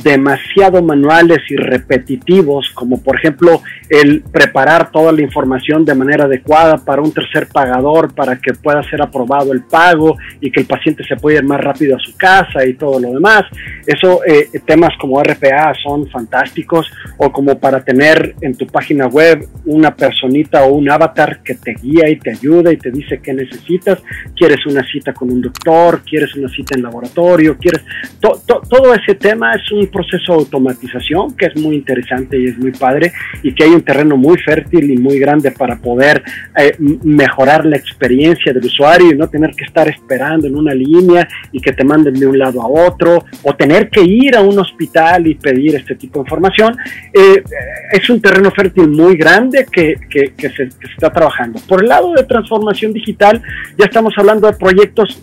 demasiado 0.03 0.81
manuales 0.81 1.39
y 1.49 1.55
repetitivos, 1.55 2.69
como 2.73 3.01
por 3.01 3.17
ejemplo 3.17 3.61
el 3.89 4.21
preparar 4.21 4.91
toda 4.91 5.11
la 5.11 5.21
información 5.21 5.83
de 5.83 5.95
manera 5.95 6.25
adecuada 6.25 6.77
para 6.77 7.01
un 7.01 7.11
tercer 7.11 7.47
pagador 7.47 8.13
para 8.13 8.37
que 8.37 8.53
pueda 8.53 8.83
ser 8.83 9.01
aprobado 9.01 9.51
el 9.51 9.63
pago 9.63 10.17
y 10.39 10.51
que 10.51 10.61
el 10.61 10.67
paciente 10.67 11.03
se 11.03 11.15
pueda 11.15 11.39
ir 11.39 11.43
más 11.43 11.59
rápido 11.61 11.95
a 11.95 11.99
su 11.99 12.15
casa 12.15 12.65
y 12.65 12.73
todo 12.73 12.99
lo 12.99 13.11
demás. 13.13 13.43
Eso, 13.85 14.21
eh, 14.25 14.49
temas 14.65 14.91
como 14.99 15.21
RPA 15.21 15.73
son 15.81 16.07
fantásticos 16.09 16.91
o 17.17 17.31
como 17.31 17.59
para 17.59 17.83
tener 17.83 18.35
en 18.41 18.55
tu 18.55 18.67
página 18.67 19.07
web 19.07 19.47
una 19.65 19.95
personita 19.95 20.63
o 20.63 20.73
un 20.73 20.89
avatar 20.89 21.41
que 21.43 21.55
te 21.55 21.73
guía 21.73 22.09
y 22.09 22.17
te 22.17 22.31
ayuda 22.31 22.71
y 22.71 22.77
te 22.77 22.91
dice 22.91 23.19
qué 23.21 23.33
necesitas. 23.33 23.99
Quieres 24.35 24.65
una 24.65 24.83
cita 24.83 25.13
con 25.13 25.31
un 25.31 25.41
doctor, 25.41 26.01
quieres 26.03 26.35
una 26.35 26.49
cita 26.49 26.75
en 26.75 26.83
laboratorio, 26.83 27.57
quieres... 27.57 27.83
todo 28.19 28.93
ese 28.93 29.15
tema 29.15 29.53
es 29.53 29.71
un 29.71 29.88
proceso 29.89 30.33
de 30.33 30.39
automatización 30.39 31.35
que 31.35 31.47
es 31.47 31.55
muy 31.55 31.75
interesante 31.75 32.39
y 32.39 32.45
es 32.45 32.57
muy 32.57 32.71
padre 32.71 33.11
y 33.43 33.53
que 33.53 33.63
hay 33.63 33.71
un 33.71 33.81
terreno 33.81 34.17
muy 34.17 34.37
fértil 34.37 34.89
y 34.89 34.97
muy 34.97 35.19
grande 35.19 35.51
para 35.51 35.77
poder 35.77 36.23
eh, 36.57 36.75
mejorar 37.03 37.65
la 37.65 37.77
experiencia 37.77 38.53
del 38.53 38.65
usuario 38.65 39.11
y 39.11 39.17
no 39.17 39.27
tener 39.27 39.51
que 39.51 39.65
estar 39.65 39.87
esperando 39.87 40.47
en 40.47 40.55
una 40.55 40.73
línea 40.73 41.27
y 41.51 41.59
que 41.59 41.73
te 41.73 41.83
manden 41.83 42.13
de 42.13 42.27
un 42.27 42.37
lado 42.37 42.61
a 42.61 42.67
otro 42.67 43.25
o 43.43 43.55
tener 43.55 43.89
que 43.89 44.01
ir 44.01 44.35
a 44.35 44.41
un 44.41 44.57
hospital 44.59 45.27
y 45.27 45.35
pedir 45.35 45.75
este 45.75 45.95
tipo 45.95 46.19
de 46.19 46.23
información. 46.23 46.75
Eh, 47.13 47.43
es 47.91 48.09
un 48.09 48.21
terreno 48.21 48.51
fértil 48.51 48.89
muy 48.89 49.15
grande 49.15 49.65
que, 49.71 49.95
que, 50.09 50.33
que, 50.37 50.49
se, 50.49 50.69
que 50.69 50.87
se 50.87 50.93
está 50.93 51.11
trabajando. 51.11 51.59
Por 51.67 51.81
el 51.83 51.89
lado 51.89 52.13
de 52.13 52.23
transformación 52.23 52.93
digital, 52.93 53.41
ya 53.77 53.85
estamos 53.85 54.13
hablando 54.17 54.47
de 54.47 54.57
proyectos 54.57 55.21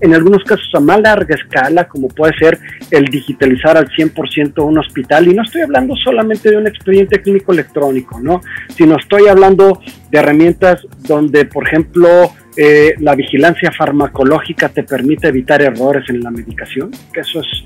en 0.00 0.14
algunos 0.14 0.44
casos 0.44 0.68
a 0.74 0.80
más 0.80 1.00
larga 1.00 1.34
escala, 1.34 1.88
como 1.88 2.08
puede 2.08 2.36
ser 2.38 2.58
el 2.90 3.06
digitalizar 3.06 3.76
al 3.76 3.88
100% 3.88 4.64
un 4.64 4.78
hospital. 4.78 5.28
Y 5.28 5.34
no 5.34 5.42
estoy 5.42 5.62
hablando 5.62 5.96
solamente 5.96 6.50
de 6.50 6.56
un 6.56 6.66
expediente 6.66 7.20
clínico 7.20 7.52
electrónico, 7.52 8.20
¿no? 8.20 8.40
Sino 8.76 8.96
estoy 8.96 9.28
hablando 9.28 9.80
de 10.10 10.18
herramientas 10.18 10.86
donde, 11.06 11.44
por 11.46 11.66
ejemplo, 11.66 12.32
eh, 12.56 12.94
la 12.98 13.14
vigilancia 13.14 13.70
farmacológica 13.72 14.68
te 14.68 14.82
permite 14.82 15.28
evitar 15.28 15.62
errores 15.62 16.08
en 16.08 16.20
la 16.20 16.30
medicación, 16.30 16.90
que 17.12 17.20
eso 17.20 17.40
es... 17.40 17.64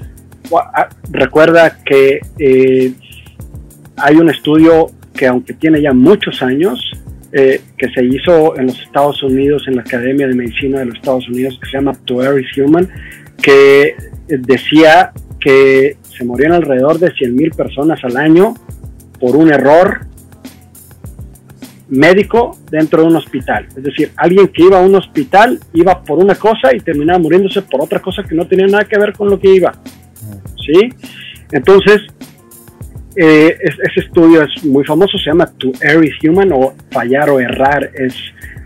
Ah, 0.54 0.88
recuerda 1.10 1.78
que 1.82 2.20
eh, 2.38 2.92
hay 3.96 4.16
un 4.16 4.28
estudio 4.28 4.90
que 5.14 5.26
aunque 5.26 5.54
tiene 5.54 5.80
ya 5.80 5.92
muchos 5.92 6.42
años, 6.42 6.92
eh, 7.32 7.60
que 7.76 7.88
se 7.88 8.04
hizo 8.04 8.56
en 8.58 8.66
los 8.66 8.80
Estados 8.80 9.22
Unidos, 9.22 9.64
en 9.66 9.76
la 9.76 9.82
Academia 9.82 10.26
de 10.28 10.34
Medicina 10.34 10.80
de 10.80 10.86
los 10.86 10.96
Estados 10.96 11.28
Unidos, 11.28 11.58
que 11.60 11.70
se 11.70 11.76
llama 11.78 11.92
To 12.04 12.22
Err 12.22 12.42
Human, 12.56 12.88
que 13.40 13.96
decía 14.28 15.12
que 15.40 15.96
se 16.02 16.24
morían 16.24 16.52
alrededor 16.52 16.98
de 16.98 17.08
100.000 17.08 17.56
personas 17.56 18.02
al 18.04 18.16
año 18.16 18.54
por 19.18 19.36
un 19.36 19.52
error 19.52 20.06
médico 21.88 22.58
dentro 22.70 23.02
de 23.02 23.08
un 23.08 23.16
hospital. 23.16 23.66
Es 23.76 23.82
decir, 23.82 24.12
alguien 24.16 24.48
que 24.48 24.62
iba 24.62 24.78
a 24.78 24.82
un 24.82 24.94
hospital 24.94 25.60
iba 25.74 26.02
por 26.02 26.18
una 26.18 26.34
cosa 26.34 26.74
y 26.74 26.80
terminaba 26.80 27.18
muriéndose 27.18 27.62
por 27.62 27.82
otra 27.82 28.00
cosa 28.00 28.22
que 28.22 28.34
no 28.34 28.46
tenía 28.46 28.66
nada 28.66 28.84
que 28.84 28.98
ver 28.98 29.12
con 29.12 29.28
lo 29.28 29.38
que 29.38 29.54
iba. 29.54 29.72
¿Sí? 30.56 30.88
Entonces, 31.50 32.00
eh, 33.16 33.56
ese 33.60 34.00
estudio 34.00 34.42
es 34.42 34.64
muy 34.64 34.84
famoso, 34.84 35.18
se 35.18 35.30
llama 35.30 35.50
To 35.58 35.72
Err 35.80 36.04
is 36.04 36.14
Human 36.24 36.52
o 36.52 36.74
Fallar 36.90 37.30
o 37.30 37.40
Errar 37.40 37.90
es, 37.94 38.14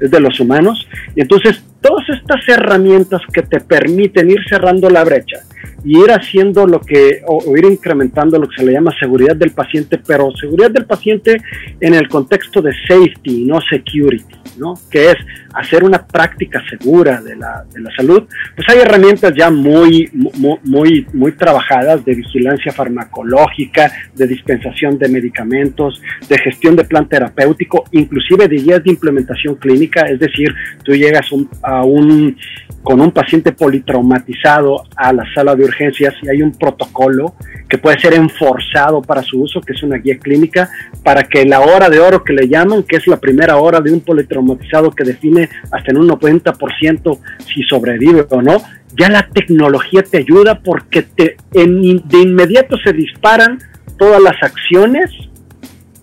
es 0.00 0.10
de 0.10 0.20
los 0.20 0.38
humanos. 0.40 0.88
Y 1.14 1.22
entonces 1.22 1.62
todas 1.80 2.08
estas 2.08 2.48
herramientas 2.48 3.22
que 3.32 3.42
te 3.42 3.60
permiten 3.60 4.30
ir 4.30 4.40
cerrando 4.48 4.90
la 4.90 5.04
brecha 5.04 5.45
y 5.84 5.98
ir 5.98 6.10
haciendo 6.10 6.66
lo 6.66 6.80
que, 6.80 7.22
o, 7.26 7.56
ir 7.56 7.64
incrementando 7.64 8.38
lo 8.38 8.48
que 8.48 8.56
se 8.56 8.64
le 8.64 8.72
llama 8.72 8.92
seguridad 8.98 9.36
del 9.36 9.50
paciente, 9.50 9.98
pero 10.04 10.30
seguridad 10.36 10.70
del 10.70 10.86
paciente 10.86 11.40
en 11.80 11.94
el 11.94 12.08
contexto 12.08 12.62
de 12.62 12.72
safety, 12.86 13.44
no 13.44 13.60
security, 13.60 14.34
¿no? 14.58 14.74
Que 14.90 15.10
es 15.10 15.16
hacer 15.54 15.84
una 15.84 16.06
práctica 16.06 16.62
segura 16.68 17.20
de 17.22 17.36
la, 17.36 17.64
de 17.72 17.80
la 17.80 17.90
salud. 17.96 18.24
Pues 18.54 18.68
hay 18.68 18.80
herramientas 18.80 19.32
ya 19.34 19.50
muy, 19.50 20.10
muy, 20.12 20.58
muy, 20.64 21.06
muy 21.12 21.32
trabajadas 21.32 22.04
de 22.04 22.14
vigilancia 22.14 22.72
farmacológica, 22.72 23.90
de 24.14 24.26
dispensación 24.26 24.98
de 24.98 25.08
medicamentos, 25.08 26.00
de 26.28 26.38
gestión 26.38 26.76
de 26.76 26.84
plan 26.84 27.08
terapéutico, 27.08 27.84
inclusive 27.92 28.48
de 28.48 28.56
guías 28.56 28.84
de 28.84 28.90
implementación 28.90 29.54
clínica, 29.56 30.02
es 30.02 30.18
decir, 30.18 30.54
tú 30.82 30.92
llegas 30.92 31.26
a 31.62 31.82
un, 31.84 32.36
con 32.82 33.00
un 33.00 33.10
paciente 33.10 33.52
politraumatizado 33.52 34.84
a 34.96 35.12
la 35.12 35.24
sala 35.34 35.54
de 35.54 35.64
urgencias 35.66 36.14
y 36.22 36.28
hay 36.28 36.42
un 36.42 36.52
protocolo 36.52 37.34
que 37.68 37.78
puede 37.78 37.98
ser 37.98 38.14
enforzado 38.14 39.02
para 39.02 39.22
su 39.22 39.42
uso, 39.42 39.60
que 39.60 39.72
es 39.72 39.82
una 39.82 39.98
guía 39.98 40.18
clínica, 40.18 40.70
para 41.02 41.24
que 41.24 41.44
la 41.44 41.60
hora 41.60 41.88
de 41.90 42.00
oro 42.00 42.24
que 42.24 42.32
le 42.32 42.48
llaman, 42.48 42.82
que 42.84 42.96
es 42.96 43.06
la 43.06 43.18
primera 43.18 43.56
hora 43.56 43.80
de 43.80 43.92
un 43.92 44.00
politraumatizado 44.00 44.90
que 44.90 45.04
define 45.04 45.48
hasta 45.70 45.90
en 45.90 45.98
un 45.98 46.08
90% 46.08 47.18
si 47.44 47.62
sobrevive 47.64 48.26
o 48.30 48.42
no, 48.42 48.62
ya 48.96 49.10
la 49.10 49.28
tecnología 49.28 50.02
te 50.02 50.18
ayuda 50.18 50.60
porque 50.60 51.02
te, 51.02 51.36
de 51.52 52.18
inmediato 52.18 52.78
se 52.78 52.92
disparan 52.92 53.58
todas 53.98 54.22
las 54.22 54.42
acciones 54.42 55.10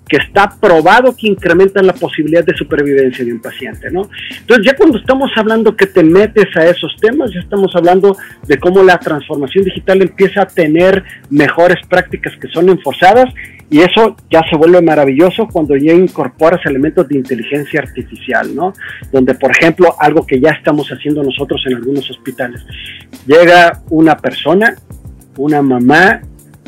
que 0.07 0.17
está 0.17 0.49
probado 0.59 1.15
que 1.15 1.27
incrementan 1.27 1.87
la 1.87 1.93
posibilidad 1.93 2.43
de 2.43 2.55
supervivencia 2.55 3.23
de 3.23 3.33
un 3.33 3.41
paciente, 3.41 3.89
¿no? 3.89 4.09
Entonces 4.39 4.65
ya 4.65 4.75
cuando 4.75 4.97
estamos 4.97 5.31
hablando 5.35 5.75
que 5.75 5.87
te 5.87 6.03
metes 6.03 6.55
a 6.57 6.65
esos 6.65 6.95
temas, 6.99 7.31
ya 7.33 7.39
estamos 7.39 7.75
hablando 7.75 8.17
de 8.45 8.57
cómo 8.59 8.83
la 8.83 8.99
transformación 8.99 9.63
digital 9.63 10.01
empieza 10.01 10.41
a 10.41 10.47
tener 10.47 11.03
mejores 11.29 11.77
prácticas 11.87 12.33
que 12.39 12.47
son 12.49 12.69
enforzadas 12.69 13.33
y 13.69 13.79
eso 13.79 14.15
ya 14.29 14.43
se 14.49 14.55
vuelve 14.55 14.81
maravilloso 14.81 15.47
cuando 15.47 15.75
ya 15.75 15.93
incorporas 15.93 16.63
elementos 16.65 17.07
de 17.07 17.17
inteligencia 17.17 17.79
artificial, 17.79 18.53
¿no? 18.53 18.73
Donde, 19.11 19.33
por 19.35 19.51
ejemplo, 19.51 19.95
algo 19.99 20.27
que 20.27 20.39
ya 20.39 20.51
estamos 20.51 20.87
haciendo 20.89 21.23
nosotros 21.23 21.63
en 21.65 21.77
algunos 21.77 22.09
hospitales, 22.11 22.61
llega 23.25 23.81
una 23.89 24.17
persona, 24.17 24.75
una 25.37 25.61
mamá 25.61 26.21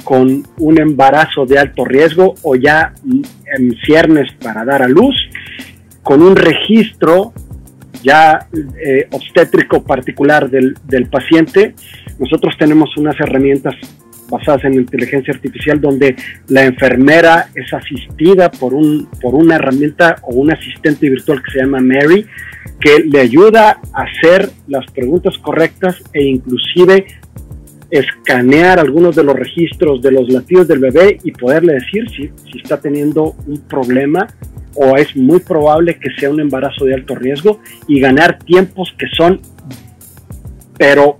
con 0.05 0.43
un 0.59 0.79
embarazo 0.79 1.45
de 1.45 1.57
alto 1.57 1.83
riesgo 1.83 2.35
o 2.43 2.55
ya 2.55 2.93
en 3.57 3.75
ciernes 3.83 4.31
para 4.41 4.63
dar 4.63 4.83
a 4.83 4.87
luz, 4.87 5.15
con 6.03 6.21
un 6.21 6.35
registro 6.35 7.33
ya 8.03 8.47
eh, 8.53 9.07
obstétrico 9.11 9.83
particular 9.83 10.49
del, 10.49 10.77
del, 10.85 11.07
paciente. 11.07 11.73
Nosotros 12.19 12.55
tenemos 12.57 12.95
unas 12.97 13.19
herramientas 13.19 13.73
basadas 14.29 14.63
en 14.65 14.75
inteligencia 14.75 15.33
artificial 15.33 15.81
donde 15.81 16.15
la 16.47 16.63
enfermera 16.65 17.49
es 17.55 17.73
asistida 17.73 18.51
por, 18.51 18.75
un, 18.75 19.09
por 19.21 19.33
una 19.33 19.55
herramienta 19.55 20.17
o 20.21 20.35
un 20.35 20.51
asistente 20.51 21.09
virtual 21.09 21.41
que 21.41 21.51
se 21.51 21.59
llama 21.59 21.79
Mary, 21.79 22.27
que 22.79 23.03
le 23.05 23.19
ayuda 23.19 23.79
a 23.91 24.03
hacer 24.03 24.51
las 24.67 24.85
preguntas 24.91 25.37
correctas 25.39 26.01
e 26.13 26.23
inclusive 26.23 27.07
escanear 27.89 28.79
algunos 28.79 29.15
de 29.15 29.23
los 29.23 29.35
registros 29.35 30.01
de 30.01 30.11
los 30.11 30.29
latidos 30.29 30.67
del 30.67 30.79
bebé 30.79 31.17
y 31.23 31.31
poderle 31.31 31.73
decir 31.73 32.09
si, 32.09 32.31
si 32.51 32.59
está 32.59 32.79
teniendo 32.79 33.35
un 33.45 33.61
problema 33.61 34.27
o 34.75 34.97
es 34.97 35.15
muy 35.15 35.39
probable 35.39 35.97
que 35.97 36.09
sea 36.19 36.29
un 36.29 36.39
embarazo 36.39 36.85
de 36.85 36.93
alto 36.93 37.15
riesgo 37.15 37.59
y 37.87 37.99
ganar 37.99 38.39
tiempos 38.39 38.93
que 38.97 39.07
son, 39.07 39.39
pero 40.77 41.17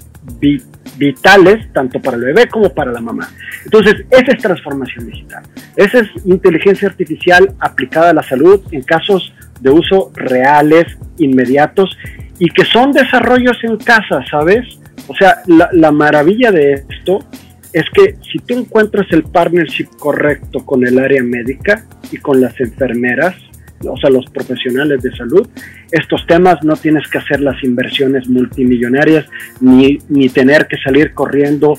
vitales 0.98 1.72
tanto 1.74 2.02
para 2.02 2.18
el 2.18 2.24
bebé 2.24 2.48
como 2.48 2.70
para 2.74 2.92
la 2.92 3.02
mamá. 3.02 3.30
Entonces, 3.64 4.06
esa 4.10 4.32
es 4.32 4.42
transformación 4.42 5.08
digital. 5.08 5.44
Esa 5.76 6.00
es 6.00 6.10
inteligencia 6.26 6.88
artificial 6.88 7.54
aplicada 7.60 8.12
a 8.12 8.14
la 8.14 8.24
salud 8.24 8.62
en 8.72 8.82
casos 8.82 9.34
de 9.60 9.70
uso 9.70 10.12
reales, 10.16 10.86
inmediatos 11.18 11.98
y 12.40 12.50
que 12.50 12.66
son 12.66 12.92
desarrollos 12.92 13.58
en 13.64 13.78
casa, 13.78 14.24
¿sabes? 14.30 14.66
O 15.08 15.16
sea, 15.16 15.44
la, 15.46 15.92
maravilla 15.92 16.52
de 16.52 16.74
esto 16.90 17.20
es 17.74 17.86
que 17.94 18.16
si 18.32 18.40
tú 18.40 18.58
encuentras 18.58 19.06
el 19.12 19.24
partnership 19.24 19.88
correcto 20.00 20.66
con 20.66 20.86
el 20.86 20.98
área 20.98 21.24
médica 21.24 21.86
y 22.12 22.18
con 22.18 22.42
las 22.42 22.60
enfermeras, 22.60 23.36
o 23.84 23.98
sea, 23.98 24.10
los 24.10 24.26
profesionales 24.28 25.02
de 25.02 25.16
salud, 25.16 25.48
estos 25.92 26.26
temas 26.26 26.64
no 26.64 26.76
tienes 26.76 27.08
que 27.08 27.18
hacer 27.18 27.42
las 27.42 27.62
inversiones 27.64 28.28
multimillonarias 28.28 29.26
ni, 29.60 30.00
ni 30.10 30.30
tener 30.30 30.68
que 30.68 30.78
salir 30.78 31.14
corriendo 31.14 31.78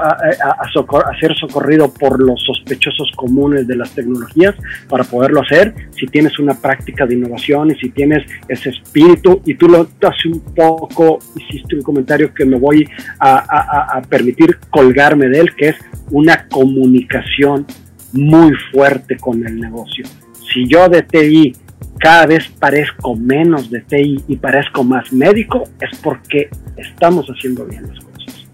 a, 0.00 1.16
ser 1.20 1.34
socorrido 1.36 1.92
por 1.92 2.20
los 2.20 2.42
sospechosos 2.42 3.12
comunes 3.16 3.66
de 3.66 3.76
las 3.76 3.90
tecnologías 3.94 4.54
para 4.88 5.04
poderlo 5.04 5.42
hacer. 5.42 5.74
Si 5.98 6.06
tienes 6.06 6.38
una 6.38 6.54
práctica 6.54 7.06
de 7.06 7.14
innovación 7.14 7.70
y 7.70 7.74
si 7.76 7.90
tienes 7.90 8.24
ese 8.48 8.70
espíritu 8.70 9.42
y 9.44 9.54
tú 9.54 9.68
lo 9.68 9.88
hace 10.02 10.28
un 10.28 10.40
poco, 10.54 11.18
hiciste 11.36 11.76
un 11.76 11.82
comentario 11.82 12.32
que 12.32 12.44
me 12.44 12.58
voy 12.58 12.88
a, 13.20 13.98
a 13.98 14.02
permitir 14.02 14.58
colgarme 14.70 15.28
de 15.28 15.40
él, 15.40 15.54
que 15.54 15.68
es 15.68 15.76
una 16.10 16.48
comunicación 16.48 17.66
muy 18.12 18.52
fuerte 18.72 19.16
con 19.16 19.46
el 19.46 19.60
negocio. 19.60 20.04
Si 20.54 20.68
yo 20.68 20.88
de 20.88 21.02
TI 21.02 21.52
cada 21.98 22.26
vez 22.26 22.48
parezco 22.48 23.16
menos 23.16 23.70
de 23.70 23.80
TI 23.80 24.24
y 24.28 24.36
parezco 24.36 24.84
más 24.84 25.12
médico, 25.12 25.64
es 25.80 25.98
porque 25.98 26.48
estamos 26.76 27.26
haciendo 27.26 27.66
bien 27.66 27.88
las 27.88 27.98
cosas. 27.98 28.46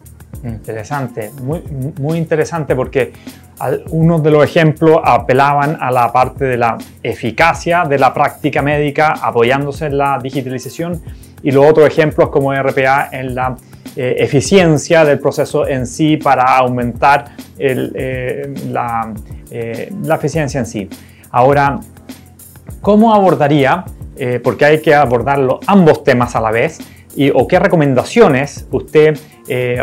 Interesante, 0.43 1.31
muy, 1.43 1.61
muy 2.01 2.17
interesante 2.17 2.75
porque 2.75 3.13
unos 3.91 4.23
de 4.23 4.31
los 4.31 4.43
ejemplos 4.43 4.99
apelaban 5.05 5.77
a 5.79 5.91
la 5.91 6.11
parte 6.11 6.47
de 6.47 6.57
la 6.57 6.79
eficacia 7.03 7.85
de 7.85 7.99
la 7.99 8.15
práctica 8.15 8.63
médica 8.63 9.13
apoyándose 9.21 9.87
en 9.87 9.99
la 9.99 10.19
digitalización 10.23 11.03
y 11.43 11.51
los 11.51 11.67
otros 11.67 11.87
ejemplos 11.87 12.31
como 12.31 12.55
RPA 12.55 13.11
en 13.13 13.35
la 13.35 13.57
eh, 13.97 14.17
eficiencia 14.19 15.05
del 15.05 15.19
proceso 15.19 15.67
en 15.67 15.87
sí 15.87 16.17
para 16.17 16.57
aumentar 16.57 17.33
eh, 17.59 18.55
la, 18.71 19.13
eh, 19.51 19.93
la 20.05 20.15
eficiencia 20.15 20.61
en 20.61 20.67
sí. 20.67 20.89
Ahora, 21.31 21.81
¿cómo 22.81 23.15
abordaría, 23.15 23.85
eh, 24.17 24.41
porque 24.43 24.65
hay 24.65 24.81
que 24.81 24.95
abordar 24.95 25.41
ambos 25.67 26.03
temas 26.05 26.35
a 26.35 26.41
la 26.41 26.51
vez, 26.51 26.79
y, 27.17 27.31
o 27.31 27.47
qué 27.49 27.59
recomendaciones 27.59 28.69
usted 28.71 29.19
eh, 29.49 29.83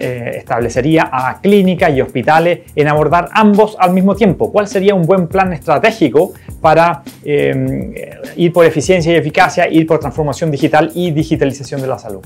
eh, 0.00 0.32
establecería 0.36 1.08
a 1.10 1.40
clínicas 1.40 1.90
y 1.92 2.00
hospitales 2.00 2.60
en 2.76 2.86
abordar 2.88 3.28
ambos 3.32 3.76
al 3.78 3.92
mismo 3.92 4.14
tiempo? 4.14 4.52
¿Cuál 4.52 4.68
sería 4.68 4.94
un 4.94 5.02
buen 5.02 5.28
plan 5.28 5.52
estratégico 5.52 6.34
para 6.60 7.02
ir 7.24 8.52
por 8.52 8.64
eficiencia 8.64 9.12
y 9.12 9.16
eficacia, 9.16 9.68
ir 9.68 9.86
por 9.86 9.98
transformación 9.98 10.50
digital 10.50 10.90
y 10.94 11.10
digitalización 11.10 11.80
de 11.80 11.86
la 11.86 11.98
salud? 11.98 12.24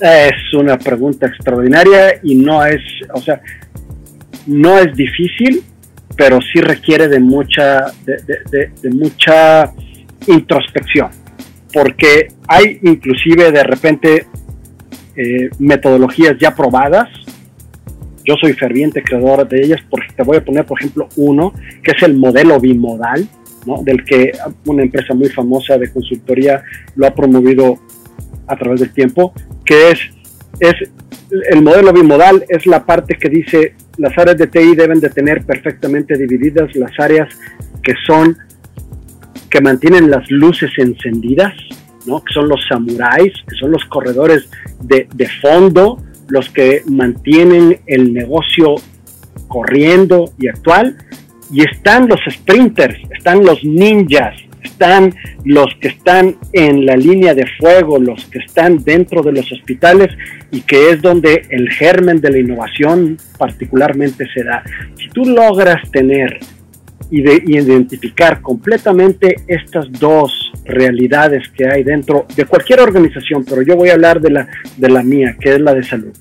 Es 0.00 0.54
una 0.54 0.76
pregunta 0.76 1.26
extraordinaria 1.26 2.20
y 2.22 2.34
no 2.34 2.64
es, 2.64 2.82
o 3.14 3.20
sea, 3.20 3.40
no 4.46 4.78
es 4.78 4.94
difícil, 4.94 5.64
pero 6.16 6.38
sí 6.40 6.60
requiere 6.60 7.08
de 7.08 7.20
mucha, 7.20 7.92
de, 8.04 8.90
mucha 8.90 9.72
introspección, 10.26 11.10
porque 11.72 12.28
hay 12.48 12.78
inclusive 12.82 13.52
de 13.52 13.62
repente 13.62 14.26
eh, 15.14 15.50
metodologías 15.58 16.36
ya 16.40 16.54
probadas. 16.54 17.08
Yo 18.24 18.34
soy 18.40 18.54
ferviente 18.54 19.02
creador 19.02 19.46
de 19.46 19.62
ellas, 19.62 19.80
porque 19.88 20.08
te 20.16 20.22
voy 20.24 20.38
a 20.38 20.44
poner, 20.44 20.64
por 20.64 20.80
ejemplo, 20.80 21.08
uno, 21.16 21.52
que 21.82 21.92
es 21.92 22.02
el 22.02 22.16
modelo 22.16 22.58
bimodal, 22.58 23.28
¿no? 23.66 23.82
del 23.84 24.04
que 24.04 24.32
una 24.64 24.82
empresa 24.82 25.14
muy 25.14 25.28
famosa 25.28 25.78
de 25.78 25.92
consultoría 25.92 26.62
lo 26.96 27.06
ha 27.06 27.14
promovido 27.14 27.78
a 28.48 28.56
través 28.56 28.80
del 28.80 28.92
tiempo, 28.92 29.32
que 29.64 29.90
es, 29.90 30.00
es 30.58 30.74
el 31.50 31.62
modelo 31.62 31.92
bimodal, 31.92 32.44
es 32.48 32.66
la 32.66 32.84
parte 32.84 33.16
que 33.16 33.28
dice 33.28 33.74
las 33.98 34.16
áreas 34.18 34.36
de 34.38 34.46
TI 34.46 34.74
deben 34.74 35.00
de 35.00 35.10
tener 35.10 35.44
perfectamente 35.44 36.16
divididas 36.16 36.74
las 36.76 36.92
áreas 36.98 37.28
que 37.82 37.94
son, 38.06 38.36
que 39.50 39.60
mantienen 39.60 40.10
las 40.10 40.30
luces 40.30 40.70
encendidas, 40.76 41.54
¿no? 42.06 42.22
que 42.22 42.32
son 42.32 42.48
los 42.48 42.60
samuráis, 42.68 43.32
que 43.48 43.56
son 43.56 43.70
los 43.70 43.84
corredores 43.84 44.48
de, 44.80 45.08
de 45.14 45.28
fondo, 45.40 46.02
los 46.28 46.50
que 46.50 46.82
mantienen 46.86 47.80
el 47.86 48.12
negocio 48.12 48.74
corriendo 49.48 50.32
y 50.38 50.48
actual, 50.48 50.96
y 51.52 51.62
están 51.62 52.08
los 52.08 52.20
sprinters, 52.28 52.98
están 53.16 53.44
los 53.44 53.62
ninjas, 53.64 54.34
están 54.66 55.14
los 55.44 55.66
que 55.80 55.88
están 55.88 56.36
en 56.52 56.86
la 56.86 56.96
línea 56.96 57.34
de 57.34 57.46
fuego, 57.58 57.98
los 57.98 58.24
que 58.26 58.38
están 58.40 58.84
dentro 58.84 59.22
de 59.22 59.32
los 59.32 59.50
hospitales 59.50 60.08
y 60.50 60.60
que 60.60 60.90
es 60.90 61.02
donde 61.02 61.42
el 61.50 61.70
germen 61.70 62.20
de 62.20 62.30
la 62.30 62.38
innovación 62.38 63.16
particularmente 63.38 64.26
se 64.32 64.44
da. 64.44 64.62
Si 64.96 65.08
tú 65.08 65.24
logras 65.24 65.90
tener 65.90 66.38
y 67.10 67.22
de 67.22 67.42
identificar 67.46 68.40
completamente 68.42 69.36
estas 69.46 69.90
dos 69.92 70.52
realidades 70.64 71.48
que 71.50 71.68
hay 71.68 71.84
dentro 71.84 72.26
de 72.34 72.44
cualquier 72.44 72.80
organización, 72.80 73.44
pero 73.48 73.62
yo 73.62 73.76
voy 73.76 73.90
a 73.90 73.94
hablar 73.94 74.20
de 74.20 74.30
la, 74.30 74.48
de 74.76 74.88
la 74.88 75.02
mía, 75.02 75.36
que 75.40 75.50
es 75.54 75.60
la 75.60 75.74
de 75.74 75.84
salud. 75.84 76.12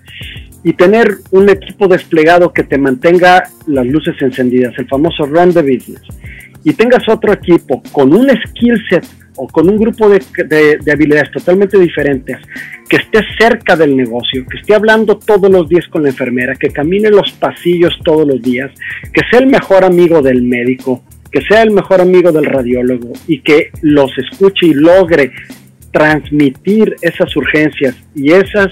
y 0.64 0.74
tener 0.74 1.18
un 1.30 1.48
equipo 1.50 1.88
desplegado 1.88 2.52
que 2.52 2.64
te 2.64 2.80
mantenga 2.80 3.44
las 3.68 3.86
luces 3.86 4.16
encendidas, 4.20 4.74
el 4.80 4.88
famoso 4.88 5.26
run 5.28 5.54
the 5.54 5.62
business, 5.62 6.02
y 6.66 6.74
tengas 6.74 7.08
otro 7.08 7.32
equipo 7.32 7.82
con 7.92 8.14
un 8.14 8.28
skill 8.48 8.84
set 8.90 9.06
o 9.38 9.48
con 9.48 9.70
un 9.70 9.78
grupo 9.78 10.10
de, 10.10 10.20
de, 10.84 10.92
habilidades 10.92 11.30
totalmente 11.32 11.78
diferentes, 11.78 12.38
que 12.90 12.98
esté 12.98 13.20
cerca 13.38 13.76
del 13.76 13.96
negocio, 13.96 14.46
que 14.50 14.58
esté 14.58 14.74
hablando 14.74 15.20
todos 15.20 15.52
los 15.52 15.70
días 15.70 15.88
con 15.90 16.04
la 16.04 16.10
enfermera, 16.10 16.56
que 16.56 16.70
camine 16.70 17.10
los 17.10 17.32
pasillos 17.34 18.00
todos 18.04 18.26
los 18.28 18.42
días, 18.42 18.72
que 19.14 19.22
sea 19.30 19.40
el 19.40 19.48
mejor 19.48 19.84
amigo 19.84 20.22
del 20.22 20.42
médico, 20.42 21.04
que 21.32 21.42
sea 21.42 21.62
el 21.62 21.72
mejor 21.72 22.02
amigo 22.02 22.32
del 22.32 22.46
radiólogo 22.46 23.14
y 23.28 23.42
que 23.42 23.70
los 23.82 24.12
escuche 24.18 24.68
y 24.68 24.74
logre 24.74 25.32
transmitir 25.92 26.96
esas 27.02 27.36
urgencias 27.36 27.96
y 28.16 28.32
esas 28.32 28.70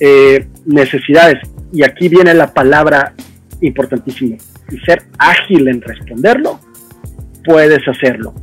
eh, 0.00 0.46
necesidades. 0.64 1.38
Y 1.72 1.82
aquí 1.82 2.08
viene 2.08 2.32
la 2.32 2.54
palabra 2.54 3.12
importantísima. 3.60 4.36
Y 4.70 4.78
ser 4.78 5.02
ágil 5.18 5.68
en 5.68 5.80
responderlo, 5.80 6.60
puedes 7.48 7.86
hacerlo 7.88 8.34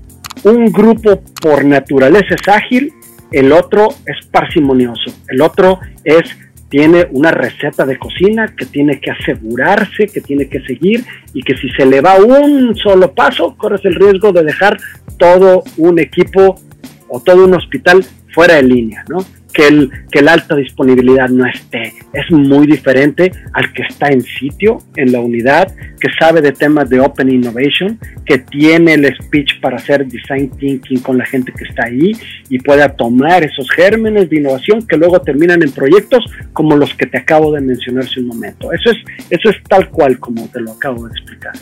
un 0.45 0.71
grupo 0.71 1.21
por 1.41 1.65
naturaleza 1.65 2.35
es 2.35 2.47
ágil, 2.47 2.93
el 3.31 3.51
otro 3.51 3.87
es 4.05 4.25
parsimonioso, 4.27 5.11
el 5.27 5.41
otro 5.41 5.79
es 6.03 6.23
tiene 6.69 7.07
una 7.11 7.31
receta 7.31 7.85
de 7.85 7.97
cocina 7.97 8.53
que 8.55 8.65
tiene 8.65 8.99
que 8.99 9.11
asegurarse, 9.11 10.07
que 10.07 10.21
tiene 10.21 10.47
que 10.47 10.61
seguir 10.61 11.05
y 11.33 11.41
que 11.41 11.55
si 11.57 11.69
se 11.69 11.85
le 11.85 12.01
va 12.01 12.17
un 12.17 12.75
solo 12.75 13.13
paso, 13.13 13.55
corres 13.55 13.85
el 13.85 13.95
riesgo 13.95 14.31
de 14.31 14.43
dejar 14.43 14.77
todo 15.17 15.63
un 15.77 15.99
equipo 15.99 16.59
o 17.07 17.21
todo 17.21 17.45
un 17.45 17.53
hospital 17.53 18.03
fuera 18.33 18.55
de 18.55 18.63
línea, 18.63 19.05
¿no? 19.07 19.19
Que, 19.55 19.67
el, 19.67 19.89
que 20.11 20.21
la 20.21 20.33
alta 20.33 20.55
disponibilidad 20.55 21.29
no 21.29 21.45
esté. 21.47 21.93
Es 22.13 22.29
muy 22.29 22.67
diferente 22.67 23.31
al 23.53 23.71
que 23.71 23.83
está 23.83 24.07
en 24.09 24.21
sitio, 24.21 24.79
en 24.97 25.13
la 25.13 25.21
unidad, 25.21 25.73
que 25.99 26.09
sabe 26.19 26.41
de 26.41 26.51
temas 26.51 26.89
de 26.89 26.99
Open 26.99 27.31
Innovation, 27.31 27.97
que 28.25 28.39
tiene 28.39 28.95
el 28.95 29.15
speech 29.15 29.61
para 29.61 29.77
hacer 29.77 30.05
design 30.05 30.51
thinking 30.51 30.99
con 30.99 31.17
la 31.17 31.25
gente 31.25 31.53
que 31.53 31.63
está 31.63 31.85
ahí 31.85 32.11
y 32.49 32.59
pueda 32.59 32.89
tomar 32.89 33.43
esos 33.43 33.71
gérmenes 33.71 34.29
de 34.29 34.37
innovación 34.37 34.85
que 34.85 34.97
luego 34.97 35.21
terminan 35.21 35.63
en 35.63 35.71
proyectos 35.71 36.25
como 36.51 36.75
los 36.75 36.93
que 36.93 37.05
te 37.05 37.17
acabo 37.17 37.53
de 37.53 37.61
mencionar 37.61 38.03
hace 38.03 38.19
un 38.19 38.27
momento. 38.27 38.73
Eso 38.73 38.91
es, 38.91 38.97
eso 39.29 39.49
es 39.49 39.63
tal 39.63 39.89
cual 39.89 40.19
como 40.19 40.47
te 40.49 40.59
lo 40.59 40.73
acabo 40.73 41.07
de 41.07 41.11
explicar. 41.11 41.53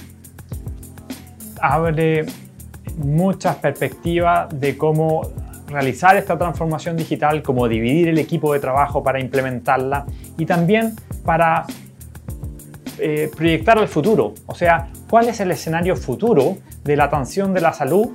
Abre 1.61 2.25
muchas 2.97 3.55
perspectivas 3.57 4.59
de 4.59 4.77
cómo 4.77 5.21
realizar 5.67 6.15
esta 6.17 6.37
transformación 6.37 6.97
digital, 6.97 7.41
como 7.41 7.67
dividir 7.67 8.07
el 8.09 8.17
equipo 8.17 8.53
de 8.53 8.59
trabajo 8.59 9.03
para 9.03 9.19
implementarla 9.19 10.05
y 10.37 10.45
también 10.45 10.95
para 11.25 11.65
eh, 12.99 13.31
proyectar 13.35 13.77
al 13.77 13.87
futuro. 13.87 14.33
O 14.45 14.55
sea, 14.55 14.87
cuál 15.09 15.27
es 15.27 15.39
el 15.39 15.51
escenario 15.51 15.95
futuro 15.95 16.57
de 16.83 16.95
la 16.95 17.05
atención 17.05 17.53
de 17.53 17.61
la 17.61 17.73
salud, 17.73 18.09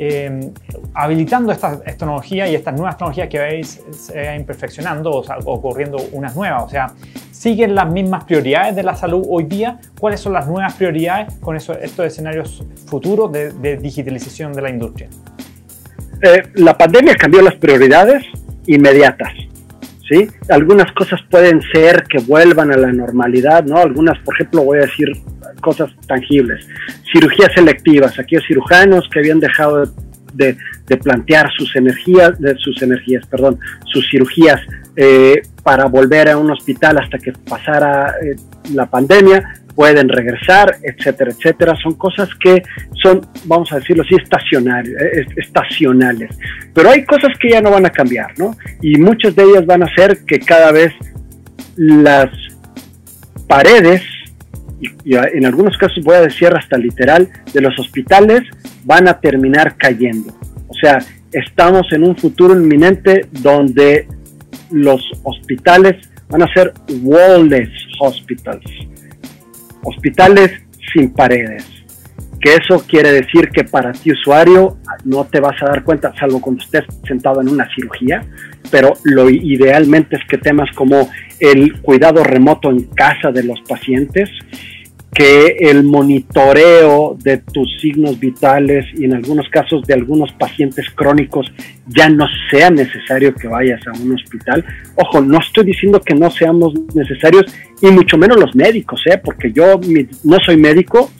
eh, 0.00 0.52
habilitando 0.94 1.50
esta, 1.50 1.80
tecnología 1.80 2.46
y 2.48 2.54
estas 2.54 2.74
nuevas 2.74 2.96
tecnologías 2.96 3.28
que 3.28 3.64
se 3.64 4.16
vayan 4.16 4.44
perfeccionando 4.44 5.10
o, 5.10 5.52
ocurriendo 5.52 5.98
unas 6.12 6.36
nuevas. 6.36 6.62
O 6.64 6.68
sea, 6.68 6.92
¿siguen 7.32 7.74
las 7.74 7.90
mismas 7.90 8.24
prioridades 8.24 8.76
de 8.76 8.82
la 8.82 8.94
salud 8.94 9.26
hoy 9.28 9.44
día? 9.44 9.78
¿Cuáles 9.98 10.20
son 10.20 10.34
las 10.34 10.46
nuevas 10.46 10.74
prioridades 10.74 11.34
con 11.40 11.56
estos 11.56 11.78
escenarios 12.06 12.62
futuros 12.86 13.32
de 13.32 13.76
digitalización 13.78 14.52
de 14.52 14.62
la 14.62 14.70
industria? 14.70 15.08
Eh, 16.22 16.42
la 16.54 16.76
pandemia 16.76 17.14
cambió 17.14 17.42
las 17.42 17.54
prioridades 17.56 18.24
inmediatas. 18.66 19.32
¿sí? 20.08 20.28
Algunas 20.48 20.90
cosas 20.92 21.20
pueden 21.30 21.60
ser 21.72 22.04
que 22.04 22.18
vuelvan 22.18 22.72
a 22.72 22.76
la 22.76 22.92
normalidad, 22.92 23.64
¿no? 23.64 23.78
Algunas, 23.78 24.18
por 24.20 24.34
ejemplo, 24.34 24.62
voy 24.62 24.78
a 24.78 24.82
decir 24.82 25.12
cosas 25.60 25.90
tangibles. 26.06 26.66
Cirugías 27.12 27.52
selectivas, 27.54 28.18
aquellos 28.18 28.44
cirujanos 28.46 29.08
que 29.12 29.20
habían 29.20 29.40
dejado 29.40 29.84
de, 30.34 30.56
plantear 31.02 31.50
sus 31.56 31.74
energías, 31.76 32.38
de 32.40 32.56
sus 32.56 32.80
energías, 32.82 33.26
perdón, 33.26 33.58
sus 33.84 34.08
cirugías 34.10 34.60
eh, 34.96 35.42
para 35.62 35.86
volver 35.86 36.30
a 36.30 36.36
un 36.36 36.50
hospital 36.50 36.98
hasta 36.98 37.18
que 37.18 37.32
pasara 37.32 38.14
eh, 38.22 38.36
la 38.72 38.86
pandemia, 38.86 39.60
pueden 39.78 40.08
regresar, 40.08 40.76
etcétera, 40.82 41.30
etcétera. 41.30 41.76
Son 41.80 41.94
cosas 41.94 42.28
que 42.42 42.64
son, 43.00 43.24
vamos 43.44 43.70
a 43.70 43.76
decirlo 43.76 44.02
así, 44.02 44.16
estacionales, 44.16 44.92
eh, 45.00 45.24
estacionales. 45.36 46.36
Pero 46.74 46.90
hay 46.90 47.04
cosas 47.04 47.38
que 47.38 47.50
ya 47.50 47.60
no 47.60 47.70
van 47.70 47.86
a 47.86 47.90
cambiar, 47.90 48.36
¿no? 48.40 48.56
Y 48.82 48.98
muchas 48.98 49.36
de 49.36 49.44
ellas 49.44 49.64
van 49.66 49.84
a 49.84 49.94
ser 49.94 50.24
que 50.26 50.40
cada 50.40 50.72
vez 50.72 50.92
las 51.76 52.28
paredes, 53.46 54.02
y, 54.80 55.14
en 55.14 55.46
algunos 55.46 55.78
casos 55.78 56.02
voy 56.02 56.16
a 56.16 56.22
decir 56.22 56.48
hasta 56.48 56.76
literal, 56.76 57.28
de 57.52 57.60
los 57.60 57.78
hospitales 57.78 58.42
van 58.82 59.06
a 59.06 59.20
terminar 59.20 59.76
cayendo. 59.76 60.36
O 60.66 60.74
sea, 60.74 60.98
estamos 61.30 61.86
en 61.92 62.02
un 62.02 62.16
futuro 62.16 62.52
inminente 62.52 63.26
donde 63.30 64.08
los 64.72 65.08
hospitales 65.22 66.04
van 66.28 66.42
a 66.42 66.52
ser 66.52 66.74
wallless 67.04 67.70
hospitals 68.00 68.64
hospitales 69.82 70.52
sin 70.92 71.12
paredes. 71.12 71.64
Que 72.40 72.54
eso 72.54 72.84
quiere 72.86 73.10
decir 73.12 73.50
que 73.50 73.64
para 73.64 73.92
ti 73.92 74.12
usuario 74.12 74.76
no 75.04 75.24
te 75.24 75.40
vas 75.40 75.60
a 75.62 75.66
dar 75.66 75.82
cuenta, 75.82 76.14
salvo 76.18 76.40
cuando 76.40 76.62
estés 76.62 76.84
sentado 77.06 77.40
en 77.40 77.48
una 77.48 77.68
cirugía, 77.74 78.24
pero 78.70 78.92
lo 79.04 79.28
idealmente 79.28 80.16
es 80.16 80.22
que 80.28 80.38
temas 80.38 80.70
como 80.76 81.08
el 81.40 81.80
cuidado 81.80 82.22
remoto 82.22 82.70
en 82.70 82.84
casa 82.84 83.32
de 83.32 83.42
los 83.42 83.60
pacientes, 83.68 84.30
que 85.14 85.56
el 85.60 85.84
monitoreo 85.84 87.16
de 87.18 87.38
tus 87.38 87.68
signos 87.80 88.20
vitales 88.20 88.86
y 88.96 89.04
en 89.04 89.14
algunos 89.14 89.48
casos 89.48 89.82
de 89.86 89.94
algunos 89.94 90.32
pacientes 90.32 90.86
crónicos 90.94 91.50
ya 91.86 92.08
no 92.08 92.26
sea 92.50 92.70
necesario 92.70 93.34
que 93.34 93.48
vayas 93.48 93.80
a 93.86 93.92
un 94.00 94.12
hospital. 94.14 94.64
Ojo, 94.96 95.20
no 95.20 95.38
estoy 95.38 95.64
diciendo 95.64 96.00
que 96.00 96.14
no 96.14 96.30
seamos 96.30 96.74
necesarios 96.94 97.44
y 97.80 97.86
mucho 97.86 98.18
menos 98.18 98.38
los 98.38 98.54
médicos, 98.54 99.00
¿eh? 99.06 99.20
porque 99.22 99.50
yo 99.52 99.80
no 100.24 100.38
soy 100.44 100.56
médico 100.56 101.10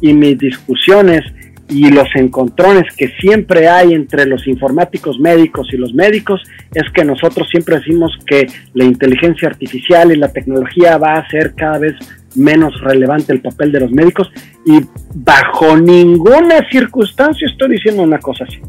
y 0.00 0.14
mis 0.14 0.38
discusiones 0.38 1.22
y 1.68 1.90
los 1.90 2.08
encontrones 2.14 2.84
que 2.96 3.08
siempre 3.20 3.68
hay 3.68 3.94
entre 3.94 4.26
los 4.26 4.46
informáticos 4.46 5.18
médicos 5.18 5.68
y 5.72 5.76
los 5.76 5.94
médicos 5.94 6.42
es 6.74 6.90
que 6.92 7.04
nosotros 7.04 7.48
siempre 7.50 7.76
decimos 7.76 8.12
que 8.26 8.46
la 8.74 8.84
inteligencia 8.84 9.48
artificial 9.48 10.12
y 10.12 10.16
la 10.16 10.32
tecnología 10.32 10.98
va 10.98 11.14
a 11.14 11.28
ser 11.28 11.54
cada 11.54 11.78
vez 11.78 11.94
menos 12.34 12.80
relevante 12.80 13.32
el 13.32 13.40
papel 13.40 13.72
de 13.72 13.80
los 13.80 13.90
médicos 13.90 14.30
y 14.64 14.80
bajo 15.14 15.76
ninguna 15.76 16.68
circunstancia 16.70 17.48
estoy 17.48 17.72
diciendo 17.72 18.02
una 18.02 18.18
cosa 18.18 18.44
así. 18.44 18.60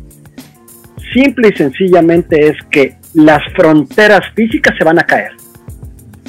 Simple 1.13 1.49
y 1.49 1.57
sencillamente 1.57 2.47
es 2.47 2.57
que 2.71 2.95
las 3.13 3.41
fronteras 3.55 4.21
físicas 4.33 4.75
se 4.77 4.83
van 4.83 4.99
a 4.99 5.03
caer. 5.03 5.31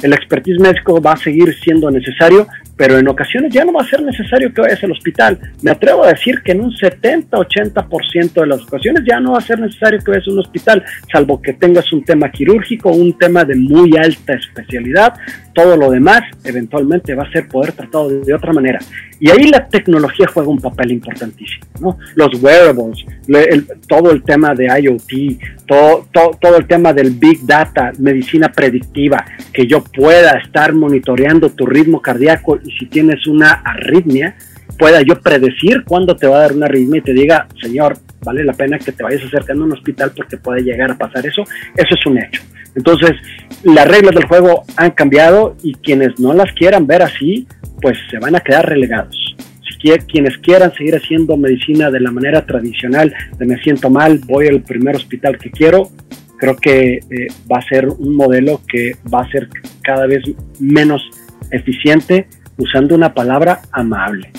El 0.03 0.13
expertise 0.13 0.59
médico 0.59 1.01
va 1.01 1.13
a 1.13 1.17
seguir 1.17 1.55
siendo 1.55 1.89
necesario, 1.89 2.47
pero 2.75 2.99
en 2.99 3.07
ocasiones 3.07 3.53
ya 3.53 3.63
no 3.63 3.73
va 3.73 3.81
a 3.81 3.87
ser 3.87 4.01
necesario 4.01 4.53
que 4.53 4.61
vayas 4.61 4.83
al 4.83 4.91
hospital. 4.91 5.39
Me 5.61 5.71
atrevo 5.71 6.03
a 6.03 6.09
decir 6.09 6.41
que 6.43 6.51
en 6.51 6.61
un 6.61 6.71
70-80% 6.71 8.33
de 8.33 8.47
las 8.47 8.61
ocasiones 8.61 9.03
ya 9.07 9.19
no 9.19 9.31
va 9.31 9.37
a 9.37 9.41
ser 9.41 9.59
necesario 9.59 9.99
que 9.99 10.11
vayas 10.11 10.27
a 10.27 10.31
un 10.31 10.39
hospital, 10.39 10.83
salvo 11.11 11.41
que 11.41 11.53
tengas 11.53 11.91
un 11.93 12.03
tema 12.03 12.29
quirúrgico, 12.29 12.91
un 12.91 13.17
tema 13.17 13.45
de 13.45 13.55
muy 13.55 13.95
alta 13.97 14.33
especialidad. 14.33 15.13
Todo 15.55 15.75
lo 15.75 15.89
demás 15.89 16.21
eventualmente 16.43 17.15
va 17.15 17.23
a 17.23 17.31
ser 17.31 17.47
poder 17.47 17.71
tratado 17.71 18.09
de, 18.09 18.33
otra 18.33 18.53
manera. 18.53 18.77
Y 19.19 19.31
ahí 19.31 19.47
la 19.47 19.67
tecnología 19.67 20.27
juega 20.31 20.49
un 20.49 20.59
papel 20.59 20.91
importantísimo. 20.91 21.65
¿no? 21.79 21.97
Los 22.13 22.39
wearables, 22.43 23.05
todo 23.87 24.11
el 24.11 24.21
tema 24.21 24.53
de 24.53 24.67
IoT, 24.67 25.65
todo, 25.65 26.07
todo 26.39 26.57
el 26.57 26.67
tema 26.67 26.93
del 26.93 27.11
Big 27.11 27.45
Data, 27.45 27.91
medicina 27.97 28.51
predictiva, 28.51 29.25
que 29.51 29.65
yo 29.65 29.83
pueda 29.83 30.37
estar 30.37 30.73
monitoreando 30.73 31.49
tu 31.49 31.65
ritmo 31.65 32.01
cardíaco 32.01 32.59
y 32.63 32.71
si 32.77 32.85
tienes 32.85 33.25
una 33.25 33.61
arritmia, 33.63 34.35
pueda 34.77 35.01
yo 35.01 35.19
predecir 35.19 35.83
cuándo 35.85 36.15
te 36.15 36.27
va 36.27 36.37
a 36.37 36.41
dar 36.41 36.53
una 36.53 36.65
arritmia 36.65 36.99
y 36.99 37.03
te 37.03 37.13
diga, 37.13 37.47
señor, 37.61 37.97
vale 38.23 38.43
la 38.43 38.53
pena 38.53 38.79
que 38.79 38.91
te 38.91 39.03
vayas 39.03 39.23
acercando 39.23 39.63
a 39.63 39.67
un 39.67 39.73
hospital 39.73 40.11
porque 40.15 40.37
puede 40.37 40.61
llegar 40.61 40.91
a 40.91 40.97
pasar 40.97 41.25
eso. 41.25 41.43
Eso 41.75 41.95
es 41.95 42.05
un 42.05 42.17
hecho. 42.17 42.41
Entonces, 42.75 43.11
las 43.63 43.87
reglas 43.87 44.15
del 44.15 44.25
juego 44.25 44.63
han 44.75 44.91
cambiado 44.91 45.55
y 45.63 45.73
quienes 45.75 46.19
no 46.19 46.33
las 46.33 46.51
quieran 46.53 46.87
ver 46.87 47.01
así, 47.01 47.47
pues 47.81 47.97
se 48.09 48.19
van 48.19 48.35
a 48.35 48.41
quedar 48.41 48.67
relegados. 48.67 49.15
Si 49.67 49.89
quienes 50.07 50.37
quieran 50.39 50.73
seguir 50.73 50.95
haciendo 50.95 51.37
medicina 51.37 51.91
de 51.91 51.99
la 51.99 52.09
manera 52.09 52.45
tradicional, 52.45 53.13
de 53.37 53.45
me 53.45 53.61
siento 53.61 53.89
mal, 53.89 54.19
voy 54.25 54.47
al 54.47 54.61
primer 54.61 54.95
hospital 54.95 55.37
que 55.37 55.51
quiero, 55.51 55.89
creo 56.37 56.55
que 56.55 56.95
eh, 56.95 57.27
va 57.51 57.59
a 57.59 57.67
ser 57.67 57.87
un 57.87 58.15
modelo 58.15 58.61
que 58.67 58.93
va 59.13 59.21
a 59.21 59.29
ser 59.29 59.47
cada 59.83 60.07
vez 60.07 60.23
menos 60.59 61.01
eficiente 61.51 62.27
usando 62.57 62.95
una 62.95 63.13
palabra 63.13 63.61
amable. 63.71 64.31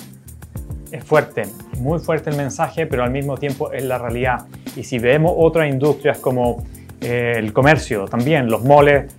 Es 0.91 1.05
fuerte, 1.05 1.45
muy 1.79 1.99
fuerte 1.99 2.31
el 2.31 2.37
mensaje, 2.37 2.87
pero 2.87 3.03
al 3.03 3.11
mismo 3.11 3.37
tiempo 3.37 3.73
es 3.73 3.85
la 3.85 3.99
realidad. 3.99 4.47
Y 4.77 4.85
si 4.85 4.99
vemos 4.99 5.33
otras 5.37 5.69
industrias 5.69 6.19
como 6.19 6.65
eh, 7.01 7.35
el 7.37 7.53
comercio, 7.53 8.07
también 8.07 8.49
los 8.49 8.63
moles 8.63 9.13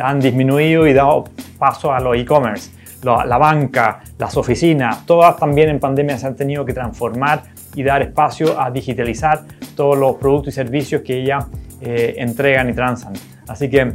han 0.00 0.20
disminuido 0.20 0.86
y 0.86 0.92
dado 0.92 1.24
paso 1.58 1.92
a 1.92 2.00
los 2.00 2.16
e-commerce. 2.16 2.70
La, 3.02 3.36
banca, 3.36 4.00
las 4.16 4.36
oficinas, 4.36 5.04
todas 5.06 5.36
también 5.36 5.68
en 5.70 5.80
pandemia 5.80 6.16
se 6.18 6.28
han 6.28 6.36
tenido 6.36 6.64
que 6.64 6.72
transformar 6.72 7.42
y 7.74 7.82
dar 7.82 8.00
espacio 8.00 8.60
a 8.60 8.70
digitalizar 8.70 9.42
todos 9.74 9.98
los 9.98 10.16
productos 10.16 10.54
y 10.54 10.56
servicios 10.56 11.02
que 11.02 11.24
ya 11.24 11.48
entregan 11.80 12.70
y 12.70 12.74
transan. 12.74 13.14
Así 13.48 13.68
que 13.68 13.92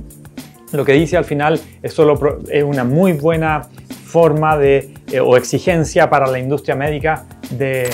lo 0.73 0.83
que 0.83 0.91
dice 0.91 1.15
al 1.15 1.23
final 1.23 1.59
es 1.81 1.93
solo 1.93 2.39
es 2.49 2.63
una 2.63 2.83
muy 2.83 3.13
buena 3.13 3.67
forma 4.07 4.57
de, 4.57 4.93
eh, 5.11 5.19
o 5.19 5.35
exigencia 5.35 6.09
para 6.09 6.27
la 6.27 6.39
industria 6.39 6.75
médica 6.75 7.25
de, 7.51 7.89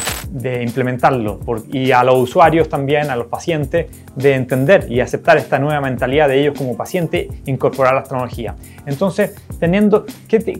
implementarlo 0.63 1.39
y 1.71 1.91
a 1.91 2.04
los 2.04 2.15
usuarios 2.15 2.67
también, 2.69 3.10
a 3.10 3.15
los 3.15 3.28
pacientes, 3.28 3.88
de 4.15 4.34
entender 4.34 4.91
y 4.91 4.99
aceptar 4.99 5.38
esta 5.38 5.60
nueva 5.60 5.82
mentalidad 5.82 6.28
de 6.28 6.41
ellos 6.41 6.58
como 6.58 6.76
paciente, 6.76 7.28
incorporar 7.45 7.93
las 7.93 8.06
tecnologías. 8.06 8.56
Entonces, 8.86 9.36
teniendo, 9.60 10.06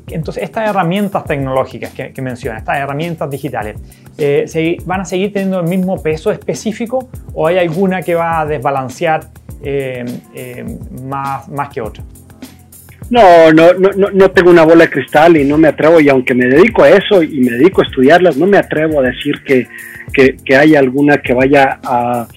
entonces 0.08 0.44
estas 0.44 0.70
herramientas 0.70 1.24
tecnológicas 1.24 1.92
que, 1.92 2.14
que 2.14 2.22
estas 2.22 2.78
herramientas 2.78 3.30
digitales, 3.30 3.78
eh, 4.18 4.78
¿van 4.86 5.02
a 5.02 5.06
seguir 5.06 5.34
teniendo 5.34 5.60
el 5.60 5.68
mismo 5.68 6.02
peso 6.02 6.32
específico 6.32 7.10
o 7.34 7.48
hay 7.48 7.58
alguna 7.58 8.02
que 8.02 8.16
va 8.16 8.42
a 8.42 8.46
desbalancear 8.46 9.30
eh, 9.64 10.06
más, 11.04 11.48
más 11.50 11.70
que 11.70 11.82
otra? 11.82 12.04
No, 13.10 13.52
no, 13.52 13.74
no, 13.74 14.10
no 14.12 14.32
tengo 14.32 14.50
una 14.50 14.64
bola 14.64 14.86
de 14.86 14.90
cristal 14.90 15.38
y 15.38 15.44
no 15.44 15.58
me 15.58 15.68
atrevo, 15.68 16.00
y 16.00 16.10
aunque 16.10 16.34
me 16.34 16.46
dedico 16.46 16.84
a 16.84 16.90
eso 16.90 17.22
y 17.22 17.40
me 17.42 17.52
dedico 17.52 17.82
a 17.82 17.86
estudiarlas, 17.86 18.38
no 18.38 18.48
me 18.48 18.58
atrevo 18.58 19.00
a 19.00 19.04
decir 19.04 19.42
que, 19.44 19.68
que, 20.14 20.56
hay 20.56 20.76
alguna 20.76 21.18
que 21.18 21.34
vaya 21.34 21.80
a, 21.84 22.28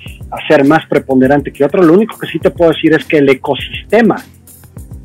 ser 0.48 0.64
más 0.64 0.84
preponderante 0.86 1.52
que 1.52 1.64
otra. 1.64 1.82
Lo 1.82 1.94
único 1.94 2.18
que 2.18 2.26
sí 2.26 2.38
te 2.38 2.50
puedo 2.50 2.72
decir 2.72 2.92
es 2.92 3.04
que 3.04 3.18
el 3.18 3.28
ecosistema 3.28 4.16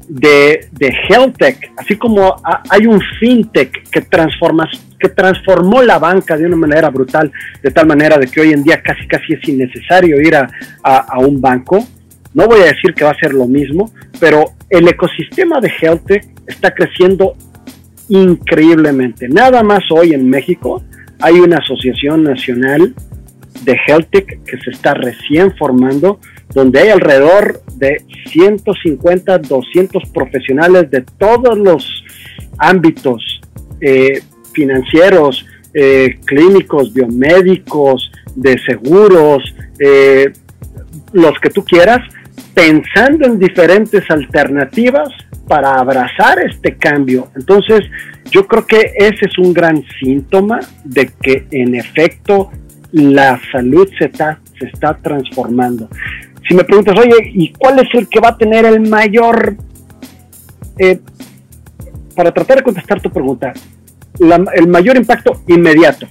de, 0.08 0.68
de 0.72 0.94
Health 1.08 1.38
Tech, 1.38 1.72
así 1.78 1.96
como 1.96 2.36
hay 2.70 2.86
un 2.86 3.00
FinTech 3.20 3.90
que, 3.90 4.02
transforma, 4.02 4.70
que 5.00 5.10
transformó 5.10 5.82
la 5.84 6.00
banca 6.00 6.36
de 6.36 6.46
una 6.46 6.58
manera 6.58 6.90
brutal, 6.90 7.32
de 7.62 7.72
tal 7.72 7.88
manera 7.88 8.18
de 8.18 8.28
que 8.28 8.42
hoy 8.42 8.52
en 8.52 8.64
día 8.64 8.82
casi 8.82 9.08
casi 9.08 9.34
es 9.34 9.48
innecesario 9.48 10.20
ir 10.20 10.36
a, 10.36 10.50
a 10.84 11.20
un 11.20 11.40
banco, 11.40 11.86
no 12.34 12.48
voy 12.48 12.62
a 12.62 12.66
decir 12.66 12.94
que 12.94 13.04
va 13.04 13.12
a 13.12 13.20
ser 13.20 13.34
lo 13.34 13.48
mismo, 13.48 13.92
pero 14.20 14.46
el 14.70 14.88
ecosistema 14.88 15.60
de 15.60 15.70
HealthTech 15.70 16.26
está 16.48 16.72
creciendo 16.72 17.36
increíblemente. 18.10 19.28
Nada 19.28 19.64
más 19.64 19.84
hoy 19.92 20.14
en 20.14 20.30
México 20.30 20.84
hay 21.20 21.40
una 21.40 21.58
asociación 21.58 22.24
nacional 22.24 22.94
de 23.64 23.78
HealthTech 23.86 24.44
que 24.44 24.58
se 24.64 24.72
está 24.72 24.94
recién 24.94 25.56
formando, 25.58 26.20
donde 26.54 26.80
hay 26.80 26.90
alrededor 26.90 27.62
de 27.76 28.04
150, 28.32 29.38
200 29.40 30.04
profesionales 30.14 30.90
de 30.90 31.04
todos 31.18 31.58
los 31.58 32.04
ámbitos 32.58 33.42
eh, 33.82 34.22
financieros, 34.54 35.46
eh, 35.74 36.20
clínicos, 36.26 36.94
biomédicos, 36.94 38.12
de 38.36 38.58
seguros, 38.60 39.44
eh, 39.80 40.32
los 41.14 41.38
que 41.40 41.50
tú 41.50 41.64
quieras, 41.64 42.02
pensando 42.54 43.26
en 43.26 43.40
diferentes 43.40 44.10
alternativas 44.10 45.10
para 45.48 45.76
abrazar 45.76 46.40
este 46.40 46.76
cambio. 46.76 47.30
Entonces, 47.36 47.82
yo 48.32 48.48
creo 48.48 48.66
que 48.66 48.94
ese 48.96 49.26
es 49.26 49.38
un 49.38 49.54
gran 49.54 49.84
síntoma 50.00 50.60
de 50.84 51.12
que 51.22 51.46
en 51.52 51.76
efecto 51.76 52.52
la 52.92 53.40
salud 53.52 53.90
se 53.98 54.06
está, 54.06 54.40
se 54.58 54.68
está 54.68 54.98
transformando. 55.02 55.90
Si 56.48 56.56
me 56.56 56.64
preguntas, 56.64 56.98
oye, 56.98 57.32
¿y 57.34 57.54
cuál 57.54 57.80
es 57.80 57.88
el 57.94 58.08
que 58.08 58.20
va 58.20 58.30
a 58.30 58.38
tener 58.38 58.66
el 58.66 58.82
mayor... 58.82 59.56
Eh, 60.78 61.00
para 62.16 62.32
tratar 62.32 62.58
de 62.58 62.64
contestar 62.64 63.02
tu 63.02 63.10
pregunta, 63.10 63.54
el 64.20 64.68
mayor 64.68 64.98
impacto 64.98 65.42
inmediato. 65.48 66.08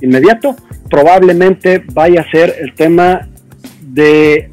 Inmediato 0.00 0.56
probablemente 0.90 1.82
vaya 1.92 2.20
a 2.20 2.30
ser 2.30 2.54
el 2.60 2.74
tema 2.74 3.28
de 3.80 4.50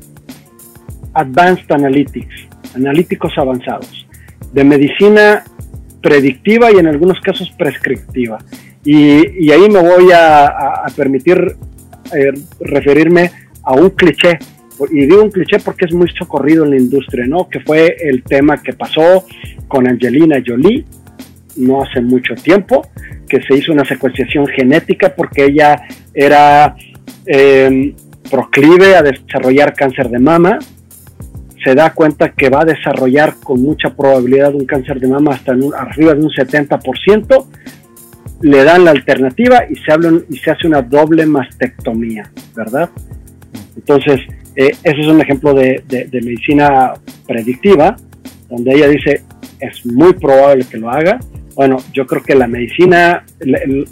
Advanced 1.14 1.72
Analytics, 1.72 2.48
analíticos 2.76 3.34
avanzados, 3.38 4.08
de 4.52 4.64
medicina 4.64 5.44
predictiva 6.02 6.72
y 6.72 6.78
en 6.78 6.88
algunos 6.88 7.20
casos 7.22 7.52
prescriptiva. 7.52 8.40
Y, 8.84 9.52
ahí 9.52 9.70
me 9.70 9.82
voy 9.82 10.12
a, 10.14 10.86
permitir 10.96 11.56
eh, 12.14 12.32
referirme 12.60 13.32
a 13.64 13.74
un 13.74 13.92
cliché, 13.92 14.40
y 14.90 15.06
digo 15.06 15.22
un 15.22 15.30
cliché 15.30 15.60
porque 15.60 15.86
es 15.86 15.94
muy 15.94 16.10
socorrido 16.10 16.64
en 16.64 16.72
la 16.72 16.78
industria, 16.78 17.26
¿no? 17.28 17.48
Que 17.48 17.60
fue 17.60 17.96
el 18.00 18.24
tema 18.24 18.58
que 18.62 18.74
pasó 18.74 19.26
con 19.68 19.88
Angelina 19.88 20.42
Jolie 20.46 20.86
no 21.58 21.84
hace 21.84 22.02
mucho 22.02 22.34
tiempo, 22.36 22.88
que 23.28 23.42
se 23.44 23.56
hizo 23.56 23.72
una 23.72 23.86
secuenciación 23.86 24.48
genética 24.48 25.14
porque 25.16 25.46
ella 25.46 25.82
era 26.14 26.76
eh, 27.26 27.94
proclive 28.30 28.96
a 28.96 29.04
desarrollar 29.04 29.74
cáncer 29.74 30.10
de 30.10 30.20
mama 30.20 30.60
se 31.64 31.76
da 31.76 31.94
cuenta 31.94 32.30
que 32.30 32.50
va 32.50 32.62
a 32.62 32.66
desarrollar 32.66 33.36
con 33.44 33.62
mucha 33.62 33.94
probabilidad 33.96 34.56
un 34.56 34.66
cáncer 34.66 35.00
de 35.00 35.08
mama 35.08 35.36
hasta 35.36 35.52
arriba 35.52 36.14
de 36.14 36.22
un 36.22 36.30
70%, 36.30 37.46
le 38.42 38.64
dan 38.64 38.86
la 38.86 38.92
alternativa 38.92 39.66
y 39.70 39.76
se, 39.76 39.94
y 40.30 40.38
se 40.38 40.52
hace 40.52 40.68
una 40.68 40.82
doble 40.82 41.26
mastectomía, 41.26 42.32
¿verdad? 42.56 42.90
Entonces, 43.76 44.20
eh, 44.56 44.72
ese 44.84 45.02
es 45.02 45.08
un 45.08 45.22
ejemplo 45.22 45.54
de, 45.54 45.84
medicina 46.12 46.94
predictiva, 47.28 47.96
donde 48.50 48.74
ella 48.74 48.88
dice, 48.88 49.24
es 49.60 49.86
muy 49.86 50.14
probable 50.14 50.66
que 50.70 50.78
lo 50.78 50.90
haga. 50.90 51.20
Bueno, 51.56 51.78
yo 51.94 52.06
creo 52.06 52.24
que 52.24 52.36
la 52.36 52.48
medicina, 52.48 53.24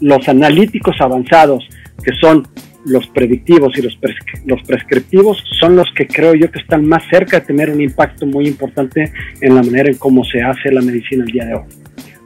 los 0.01 0.27
analíticos 0.27 0.95
avanzados, 0.99 1.67
que 2.03 2.11
son 2.19 2.47
los 2.85 3.07
predictivos 3.07 3.77
y 3.77 3.81
los, 3.81 3.97
los 4.45 4.63
prescriptivos 4.63 5.43
son 5.59 5.75
los 5.75 5.87
que 5.95 6.07
creo 6.07 6.33
yo 6.33 6.49
que 6.49 6.59
están 6.59 6.85
más 6.87 7.03
cerca 7.09 7.39
de 7.39 7.45
tener 7.45 7.69
un 7.69 7.81
impacto 7.81 8.25
muy 8.25 8.47
importante 8.47 9.11
en 9.41 9.55
la 9.55 9.63
manera 9.63 9.89
en 9.89 9.97
cómo 9.97 10.23
se 10.23 10.41
hace 10.41 10.71
la 10.71 10.81
medicina 10.81 11.23
el 11.25 11.31
día 11.31 11.45
de 11.45 11.55
hoy. 11.55 11.63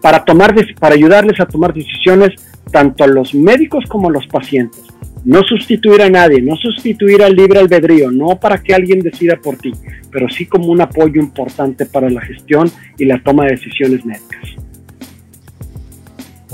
Para, 0.02 0.24
tomar, 0.24 0.54
para 0.80 0.96
ayudarles 0.96 1.40
a 1.40 1.46
tomar 1.46 1.74
decisiones 1.74 2.32
tanto 2.72 3.04
a 3.04 3.08
los 3.08 3.34
médicos 3.34 3.86
como 3.88 4.10
a 4.10 4.12
los 4.12 4.28
pacientes. 4.28 4.82
No 5.26 5.42
sustituir 5.44 6.02
a 6.02 6.10
nadie, 6.10 6.42
no 6.42 6.58
sustituir 6.58 7.24
al 7.24 7.34
libre 7.34 7.60
albedrío, 7.60 8.12
no 8.12 8.38
para 8.40 8.62
que 8.62 8.74
alguien 8.74 9.00
decida 9.00 9.38
por 9.38 9.58
ti, 9.58 9.72
pero 10.12 10.28
sí 10.30 10.46
como 10.46 10.68
un 10.68 10.82
apoyo 10.82 11.22
importante 11.22 11.86
para 11.86 12.10
la 12.10 12.20
gestión 12.20 12.70
y 12.98 13.06
la 13.06 13.24
toma 13.24 13.46
de 13.46 13.52
decisiones 13.52 14.06
médicas. 14.06 14.42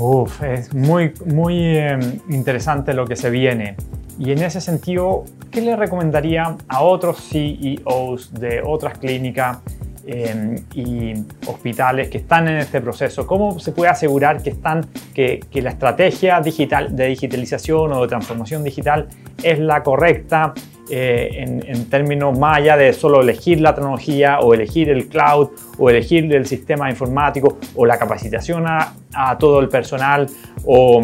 Uf, 0.02 0.42
es 0.42 0.72
muy, 0.72 1.12
muy 1.26 1.76
em, 1.76 2.00
interesante 2.30 2.94
lo 2.94 3.06
que 3.06 3.16
se 3.16 3.28
viene. 3.28 3.76
Y 4.18 4.32
en 4.32 4.42
ese 4.42 4.58
sentido, 4.58 5.24
¿qué 5.50 5.60
le 5.60 5.76
recomendaría 5.76 6.56
a 6.68 6.82
otros 6.82 7.28
CEOs 7.28 8.32
de 8.32 8.62
otras 8.64 8.96
clínicas 8.96 9.58
em, 10.06 10.56
y 10.74 11.12
hospitales 11.46 12.08
que 12.08 12.16
están 12.16 12.48
en 12.48 12.56
este 12.56 12.80
proceso? 12.80 13.26
¿Cómo 13.26 13.60
se 13.60 13.72
puede 13.72 13.90
asegurar 13.90 14.42
que, 14.42 14.48
están, 14.48 14.86
que, 15.12 15.40
que 15.50 15.60
la 15.60 15.68
estrategia 15.68 16.40
digital, 16.40 16.96
de 16.96 17.08
digitalización 17.08 17.92
o 17.92 18.00
de 18.00 18.08
transformación 18.08 18.64
digital 18.64 19.06
es 19.42 19.58
la 19.58 19.82
correcta 19.82 20.54
eh, 20.90 21.44
en, 21.66 21.88
términos 21.88 22.38
más 22.38 22.58
allá 22.58 22.76
de 22.76 22.92
solo 22.92 23.20
elegir 23.20 23.60
la 23.60 23.74
tecnología 23.74 24.40
o 24.40 24.54
elegir 24.54 24.88
el 24.90 25.08
cloud 25.08 25.50
o 25.78 25.88
elegir 25.88 26.34
el 26.34 26.46
sistema 26.46 26.90
informático 26.90 27.58
o 27.74 27.86
la 27.86 27.98
capacitación 27.98 28.64
a, 28.66 28.94
todo 29.38 29.60
el 29.60 29.68
personal 29.68 30.26
o, 30.64 31.02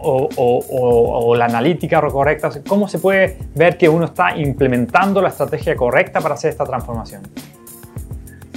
o, 0.00 1.34
la 1.36 1.44
analítica 1.44 2.00
correcta. 2.00 2.50
¿Cómo 2.66 2.88
se 2.88 2.98
puede 2.98 3.38
ver 3.54 3.76
que 3.76 3.88
uno 3.88 4.06
está 4.06 4.36
implementando 4.36 5.20
la 5.20 5.28
estrategia 5.28 5.76
correcta 5.76 6.20
para 6.20 6.34
hacer 6.34 6.50
esta 6.50 6.64
transformación? 6.64 7.22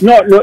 No, 0.02 0.14
no, 0.28 0.42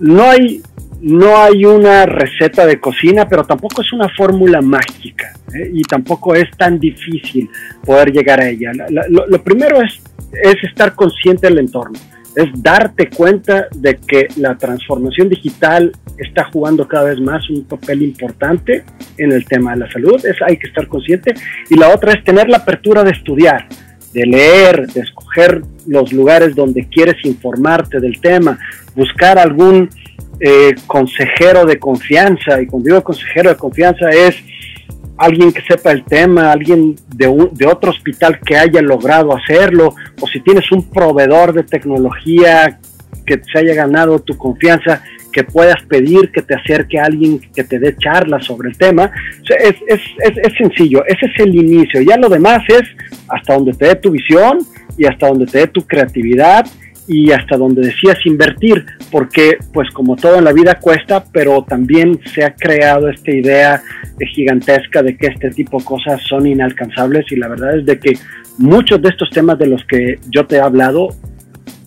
no, 0.00 0.22
hay, 0.22 0.62
no 1.04 1.36
hay 1.36 1.64
una 1.64 2.06
receta 2.06 2.66
de 2.66 2.80
cocina, 2.80 3.28
pero 3.28 3.44
tampoco 3.44 3.82
es 3.82 3.92
una 3.92 4.08
fórmula 4.08 4.60
mágica. 4.60 5.34
¿eh? 5.54 5.70
y 5.72 5.82
tampoco 5.82 6.34
es 6.34 6.50
tan 6.56 6.78
difícil 6.78 7.48
poder 7.84 8.12
llegar 8.12 8.40
a 8.40 8.48
ella. 8.48 8.72
lo, 9.08 9.42
primero 9.42 9.80
es, 9.80 10.00
es 10.42 10.56
estar 10.64 10.94
consciente 10.94 11.46
del 11.46 11.58
entorno, 11.58 11.98
es 12.36 12.50
darte 12.56 13.08
cuenta 13.08 13.66
de 13.74 13.96
que 13.96 14.28
la 14.36 14.56
transformación 14.56 15.28
digital 15.28 15.92
está 16.18 16.44
jugando 16.44 16.86
cada 16.88 17.10
vez 17.10 17.20
más 17.20 17.48
un 17.50 17.64
papel 17.64 18.02
importante 18.02 18.84
en 19.16 19.32
el 19.32 19.44
tema 19.44 19.72
de 19.72 19.80
la 19.80 19.92
salud, 19.92 20.24
es, 20.24 20.36
hay 20.42 20.56
que 20.56 20.66
estar 20.66 20.88
consciente, 20.88 21.34
y 21.70 21.76
la 21.76 21.94
otra 21.94 22.12
es 22.12 22.24
tener 22.24 22.48
la 22.48 22.58
apertura 22.58 23.04
de 23.04 23.12
estudiar, 23.12 23.68
de 24.12 24.26
leer, 24.26 24.86
de 24.88 25.00
escoger 25.00 25.62
los 25.86 26.12
lugares 26.12 26.54
donde 26.54 26.88
quieres 26.88 27.16
informarte 27.24 28.00
del 28.00 28.20
tema, 28.20 28.58
buscar 28.94 29.38
algún 29.38 29.90
eh, 30.40 30.74
consejero 30.86 31.64
de 31.64 31.78
confianza, 31.78 32.60
y 32.60 32.66
cuando 32.66 32.88
digo 32.88 33.04
consejero 33.04 33.50
de 33.50 33.56
confianza 33.56 34.10
es 34.10 34.36
alguien 35.16 35.52
que 35.52 35.62
sepa 35.62 35.92
el 35.92 36.04
tema, 36.04 36.50
alguien 36.50 36.96
de, 37.14 37.26
otro 37.66 37.90
hospital 37.90 38.40
que 38.40 38.56
haya 38.56 38.82
logrado 38.82 39.34
hacerlo, 39.36 39.94
o 40.20 40.26
si 40.26 40.40
tienes 40.40 40.70
un 40.72 40.90
proveedor 40.90 41.52
de 41.52 41.62
tecnología 41.62 42.78
que 43.24 43.40
se 43.50 43.58
haya 43.58 43.74
ganado 43.74 44.18
tu 44.18 44.36
confianza, 44.36 45.02
que 45.32 45.44
puedas 45.44 45.82
pedir 45.84 46.30
que 46.30 46.42
te 46.42 46.54
acerque 46.54 46.98
a 46.98 47.04
alguien 47.04 47.40
que 47.54 47.64
te 47.64 47.78
dé 47.78 47.96
charlas 47.96 48.44
sobre 48.44 48.68
el 48.68 48.78
tema. 48.78 49.10
es, 49.58 49.76
es, 49.88 50.52
sencillo, 50.56 51.04
ese 51.06 51.26
es 51.26 51.40
el 51.40 51.54
inicio. 51.54 52.00
Ya 52.02 52.16
lo 52.16 52.28
demás 52.28 52.62
es 52.68 52.82
hasta 53.28 53.54
donde 53.54 53.72
te 53.72 53.86
dé 53.86 53.94
tu 53.96 54.10
visión 54.10 54.58
y 54.96 55.06
hasta 55.06 55.28
donde 55.28 55.46
te 55.46 55.58
dé 55.58 55.66
tu 55.66 55.84
creatividad 55.86 56.66
y 57.06 57.32
hasta 57.32 57.56
donde 57.56 57.82
decías 57.82 58.24
invertir, 58.24 58.84
porque 59.10 59.58
pues 59.72 59.90
como 59.90 60.16
todo 60.16 60.36
en 60.36 60.44
la 60.44 60.52
vida 60.52 60.78
cuesta, 60.80 61.24
pero 61.32 61.62
también 61.62 62.18
se 62.34 62.44
ha 62.44 62.54
creado 62.54 63.08
esta 63.08 63.30
idea 63.30 63.82
gigantesca 64.34 65.02
de 65.02 65.16
que 65.16 65.26
este 65.26 65.50
tipo 65.50 65.78
de 65.78 65.84
cosas 65.84 66.22
son 66.22 66.46
inalcanzables 66.46 67.30
y 67.30 67.36
la 67.36 67.48
verdad 67.48 67.78
es 67.78 67.86
de 67.86 67.98
que 67.98 68.16
muchos 68.58 69.02
de 69.02 69.10
estos 69.10 69.30
temas 69.30 69.58
de 69.58 69.66
los 69.66 69.84
que 69.84 70.18
yo 70.30 70.46
te 70.46 70.56
he 70.56 70.60
hablado, 70.60 71.08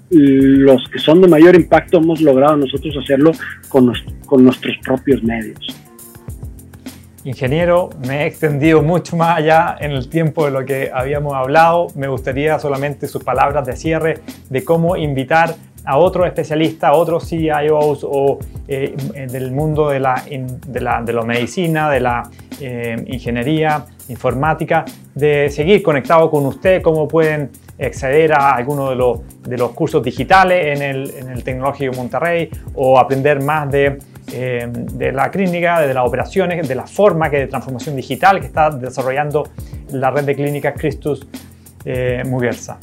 los 0.10 0.88
que 0.90 1.00
son 1.00 1.22
de 1.22 1.28
mayor 1.28 1.56
impacto 1.56 1.98
hemos 1.98 2.22
logrado 2.22 2.58
nosotros 2.58 2.96
hacerlo 3.04 3.32
con, 3.70 3.92
con 4.26 4.44
nuestros 4.44 4.78
propios 4.84 5.24
medios. 5.24 5.87
Ingeniero, 7.28 7.90
me 8.08 8.24
he 8.24 8.26
extendido 8.26 8.82
mucho 8.82 9.18
más 9.18 9.40
allá 9.40 9.76
en 9.82 9.92
el 9.92 10.08
tiempo 10.08 10.46
de 10.46 10.52
lo 10.52 10.64
que 10.64 10.90
habíamos 10.94 11.34
hablado. 11.34 11.88
Me 11.94 12.08
gustaría 12.08 12.58
solamente 12.58 13.06
sus 13.06 13.22
palabras 13.22 13.66
de 13.66 13.76
cierre 13.76 14.20
de 14.50 14.64
cómo 14.64 14.96
invitar 14.96 15.56
a 15.84 15.98
otros 15.98 16.26
especialistas, 16.26 16.90
a 16.90 16.94
otros 16.94 17.28
CIOs 17.28 18.06
o 18.10 18.40
eh, 18.70 18.96
del 19.30 19.52
mundo 19.52 19.90
de 19.90 20.00
la, 20.00 20.24
de 20.26 20.80
la, 20.80 21.02
de 21.02 21.12
la 21.12 21.22
medicina, 21.24 21.92
de 21.92 22.00
la 22.00 22.30
eh, 22.62 22.96
ingeniería, 23.08 23.84
informática, 24.08 24.86
de 25.14 25.50
seguir 25.50 25.84
conectado 25.84 26.32
con 26.32 26.46
usted, 26.46 26.82
cómo 26.82 27.10
pueden 27.10 27.50
acceder 27.78 28.32
a 28.32 28.56
alguno 28.56 28.90
de 28.90 28.96
los, 28.96 29.42
de 29.44 29.58
los 29.58 29.72
cursos 29.72 30.02
digitales 30.02 30.78
en 30.78 30.82
el, 30.82 31.10
en 31.12 31.30
el 31.30 31.44
Tecnológico 31.44 31.94
Monterrey 31.94 32.50
o 32.74 32.98
aprender 32.98 33.44
más 33.44 33.70
de 33.70 33.98
eh, 34.34 34.68
de 34.72 35.12
la 35.12 35.30
clínica, 35.32 35.82
de 35.82 35.94
las 35.94 36.06
operaciones, 36.06 36.68
de 36.68 36.76
la 36.76 36.86
forma 36.86 37.30
que 37.30 37.38
de 37.38 37.48
transformación 37.48 37.96
digital 37.96 38.40
que 38.40 38.46
está 38.48 38.70
desarrollando 38.70 39.50
la 39.92 40.12
red 40.12 40.26
de 40.26 40.36
clínicas 40.36 40.74
Christus 40.78 41.26
eh, 41.86 42.24
Muguerza. 42.26 42.78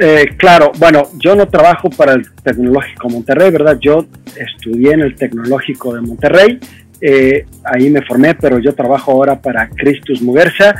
Eh, 0.00 0.36
claro, 0.36 0.70
bueno, 0.78 1.08
yo 1.18 1.34
no 1.34 1.48
trabajo 1.48 1.90
para 1.90 2.12
el 2.12 2.32
Tecnológico 2.42 3.08
Monterrey, 3.08 3.50
¿verdad? 3.50 3.76
Yo 3.80 4.06
estudié 4.36 4.92
en 4.92 5.00
el 5.00 5.16
Tecnológico 5.16 5.94
de 5.94 6.00
Monterrey, 6.00 6.60
eh, 7.00 7.44
ahí 7.64 7.90
me 7.90 8.02
formé, 8.02 8.36
pero 8.36 8.60
yo 8.60 8.72
trabajo 8.74 9.10
ahora 9.10 9.40
para 9.40 9.68
Christus 9.68 10.22
Muguerza. 10.22 10.76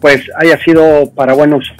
pues 0.00 0.22
haya 0.38 0.56
sido 0.64 1.12
para 1.14 1.34
buen 1.34 1.52
uso. 1.52 1.74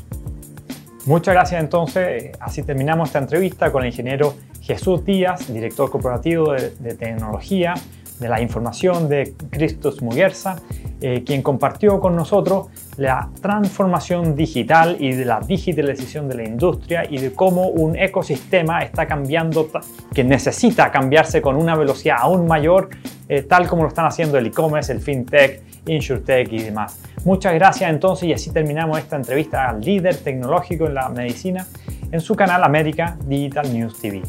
Muchas 1.10 1.34
gracias 1.34 1.60
entonces. 1.60 2.30
Así 2.38 2.62
terminamos 2.62 3.08
esta 3.08 3.18
entrevista 3.18 3.72
con 3.72 3.82
el 3.82 3.88
ingeniero 3.88 4.34
Jesús 4.60 5.04
Díaz, 5.04 5.52
director 5.52 5.90
corporativo 5.90 6.52
de, 6.52 6.94
tecnología 6.94 7.74
de 8.20 8.28
la 8.28 8.40
información 8.40 9.08
de 9.08 9.34
Cristos 9.50 10.02
Muguerza, 10.02 10.62
eh, 11.00 11.24
quien 11.26 11.42
compartió 11.42 11.98
con 11.98 12.14
nosotros 12.14 12.68
la 12.96 13.28
transformación 13.42 14.36
digital 14.36 14.98
y 15.00 15.10
de 15.10 15.24
la 15.24 15.40
digitalización 15.40 16.28
de 16.28 16.36
la 16.36 16.44
industria 16.44 17.04
y 17.10 17.18
de 17.18 17.32
cómo 17.32 17.66
un 17.66 17.96
ecosistema 17.96 18.84
está 18.84 19.08
cambiando, 19.08 19.68
que 20.14 20.22
necesita 20.22 20.92
cambiarse 20.92 21.42
con 21.42 21.56
una 21.56 21.74
velocidad 21.74 22.18
aún 22.20 22.46
mayor, 22.46 22.88
eh, 23.28 23.42
tal 23.42 23.66
como 23.66 23.82
lo 23.82 23.88
están 23.88 24.06
haciendo 24.06 24.38
el 24.38 24.46
e-commerce, 24.46 24.92
el 24.92 25.00
fintech, 25.00 25.69
insurtech 25.86 26.52
y 26.52 26.62
demás. 26.62 27.00
Muchas 27.24 27.54
gracias 27.54 27.90
entonces 27.90 28.28
y 28.28 28.32
así 28.32 28.50
terminamos 28.50 28.98
esta 28.98 29.16
entrevista 29.16 29.68
al 29.68 29.80
líder 29.80 30.16
tecnológico 30.16 30.86
en 30.86 30.94
la 30.94 31.08
medicina 31.08 31.66
en 32.10 32.20
su 32.20 32.34
canal 32.34 32.64
América 32.64 33.16
Digital 33.26 33.72
News 33.72 34.00
TV. 34.00 34.22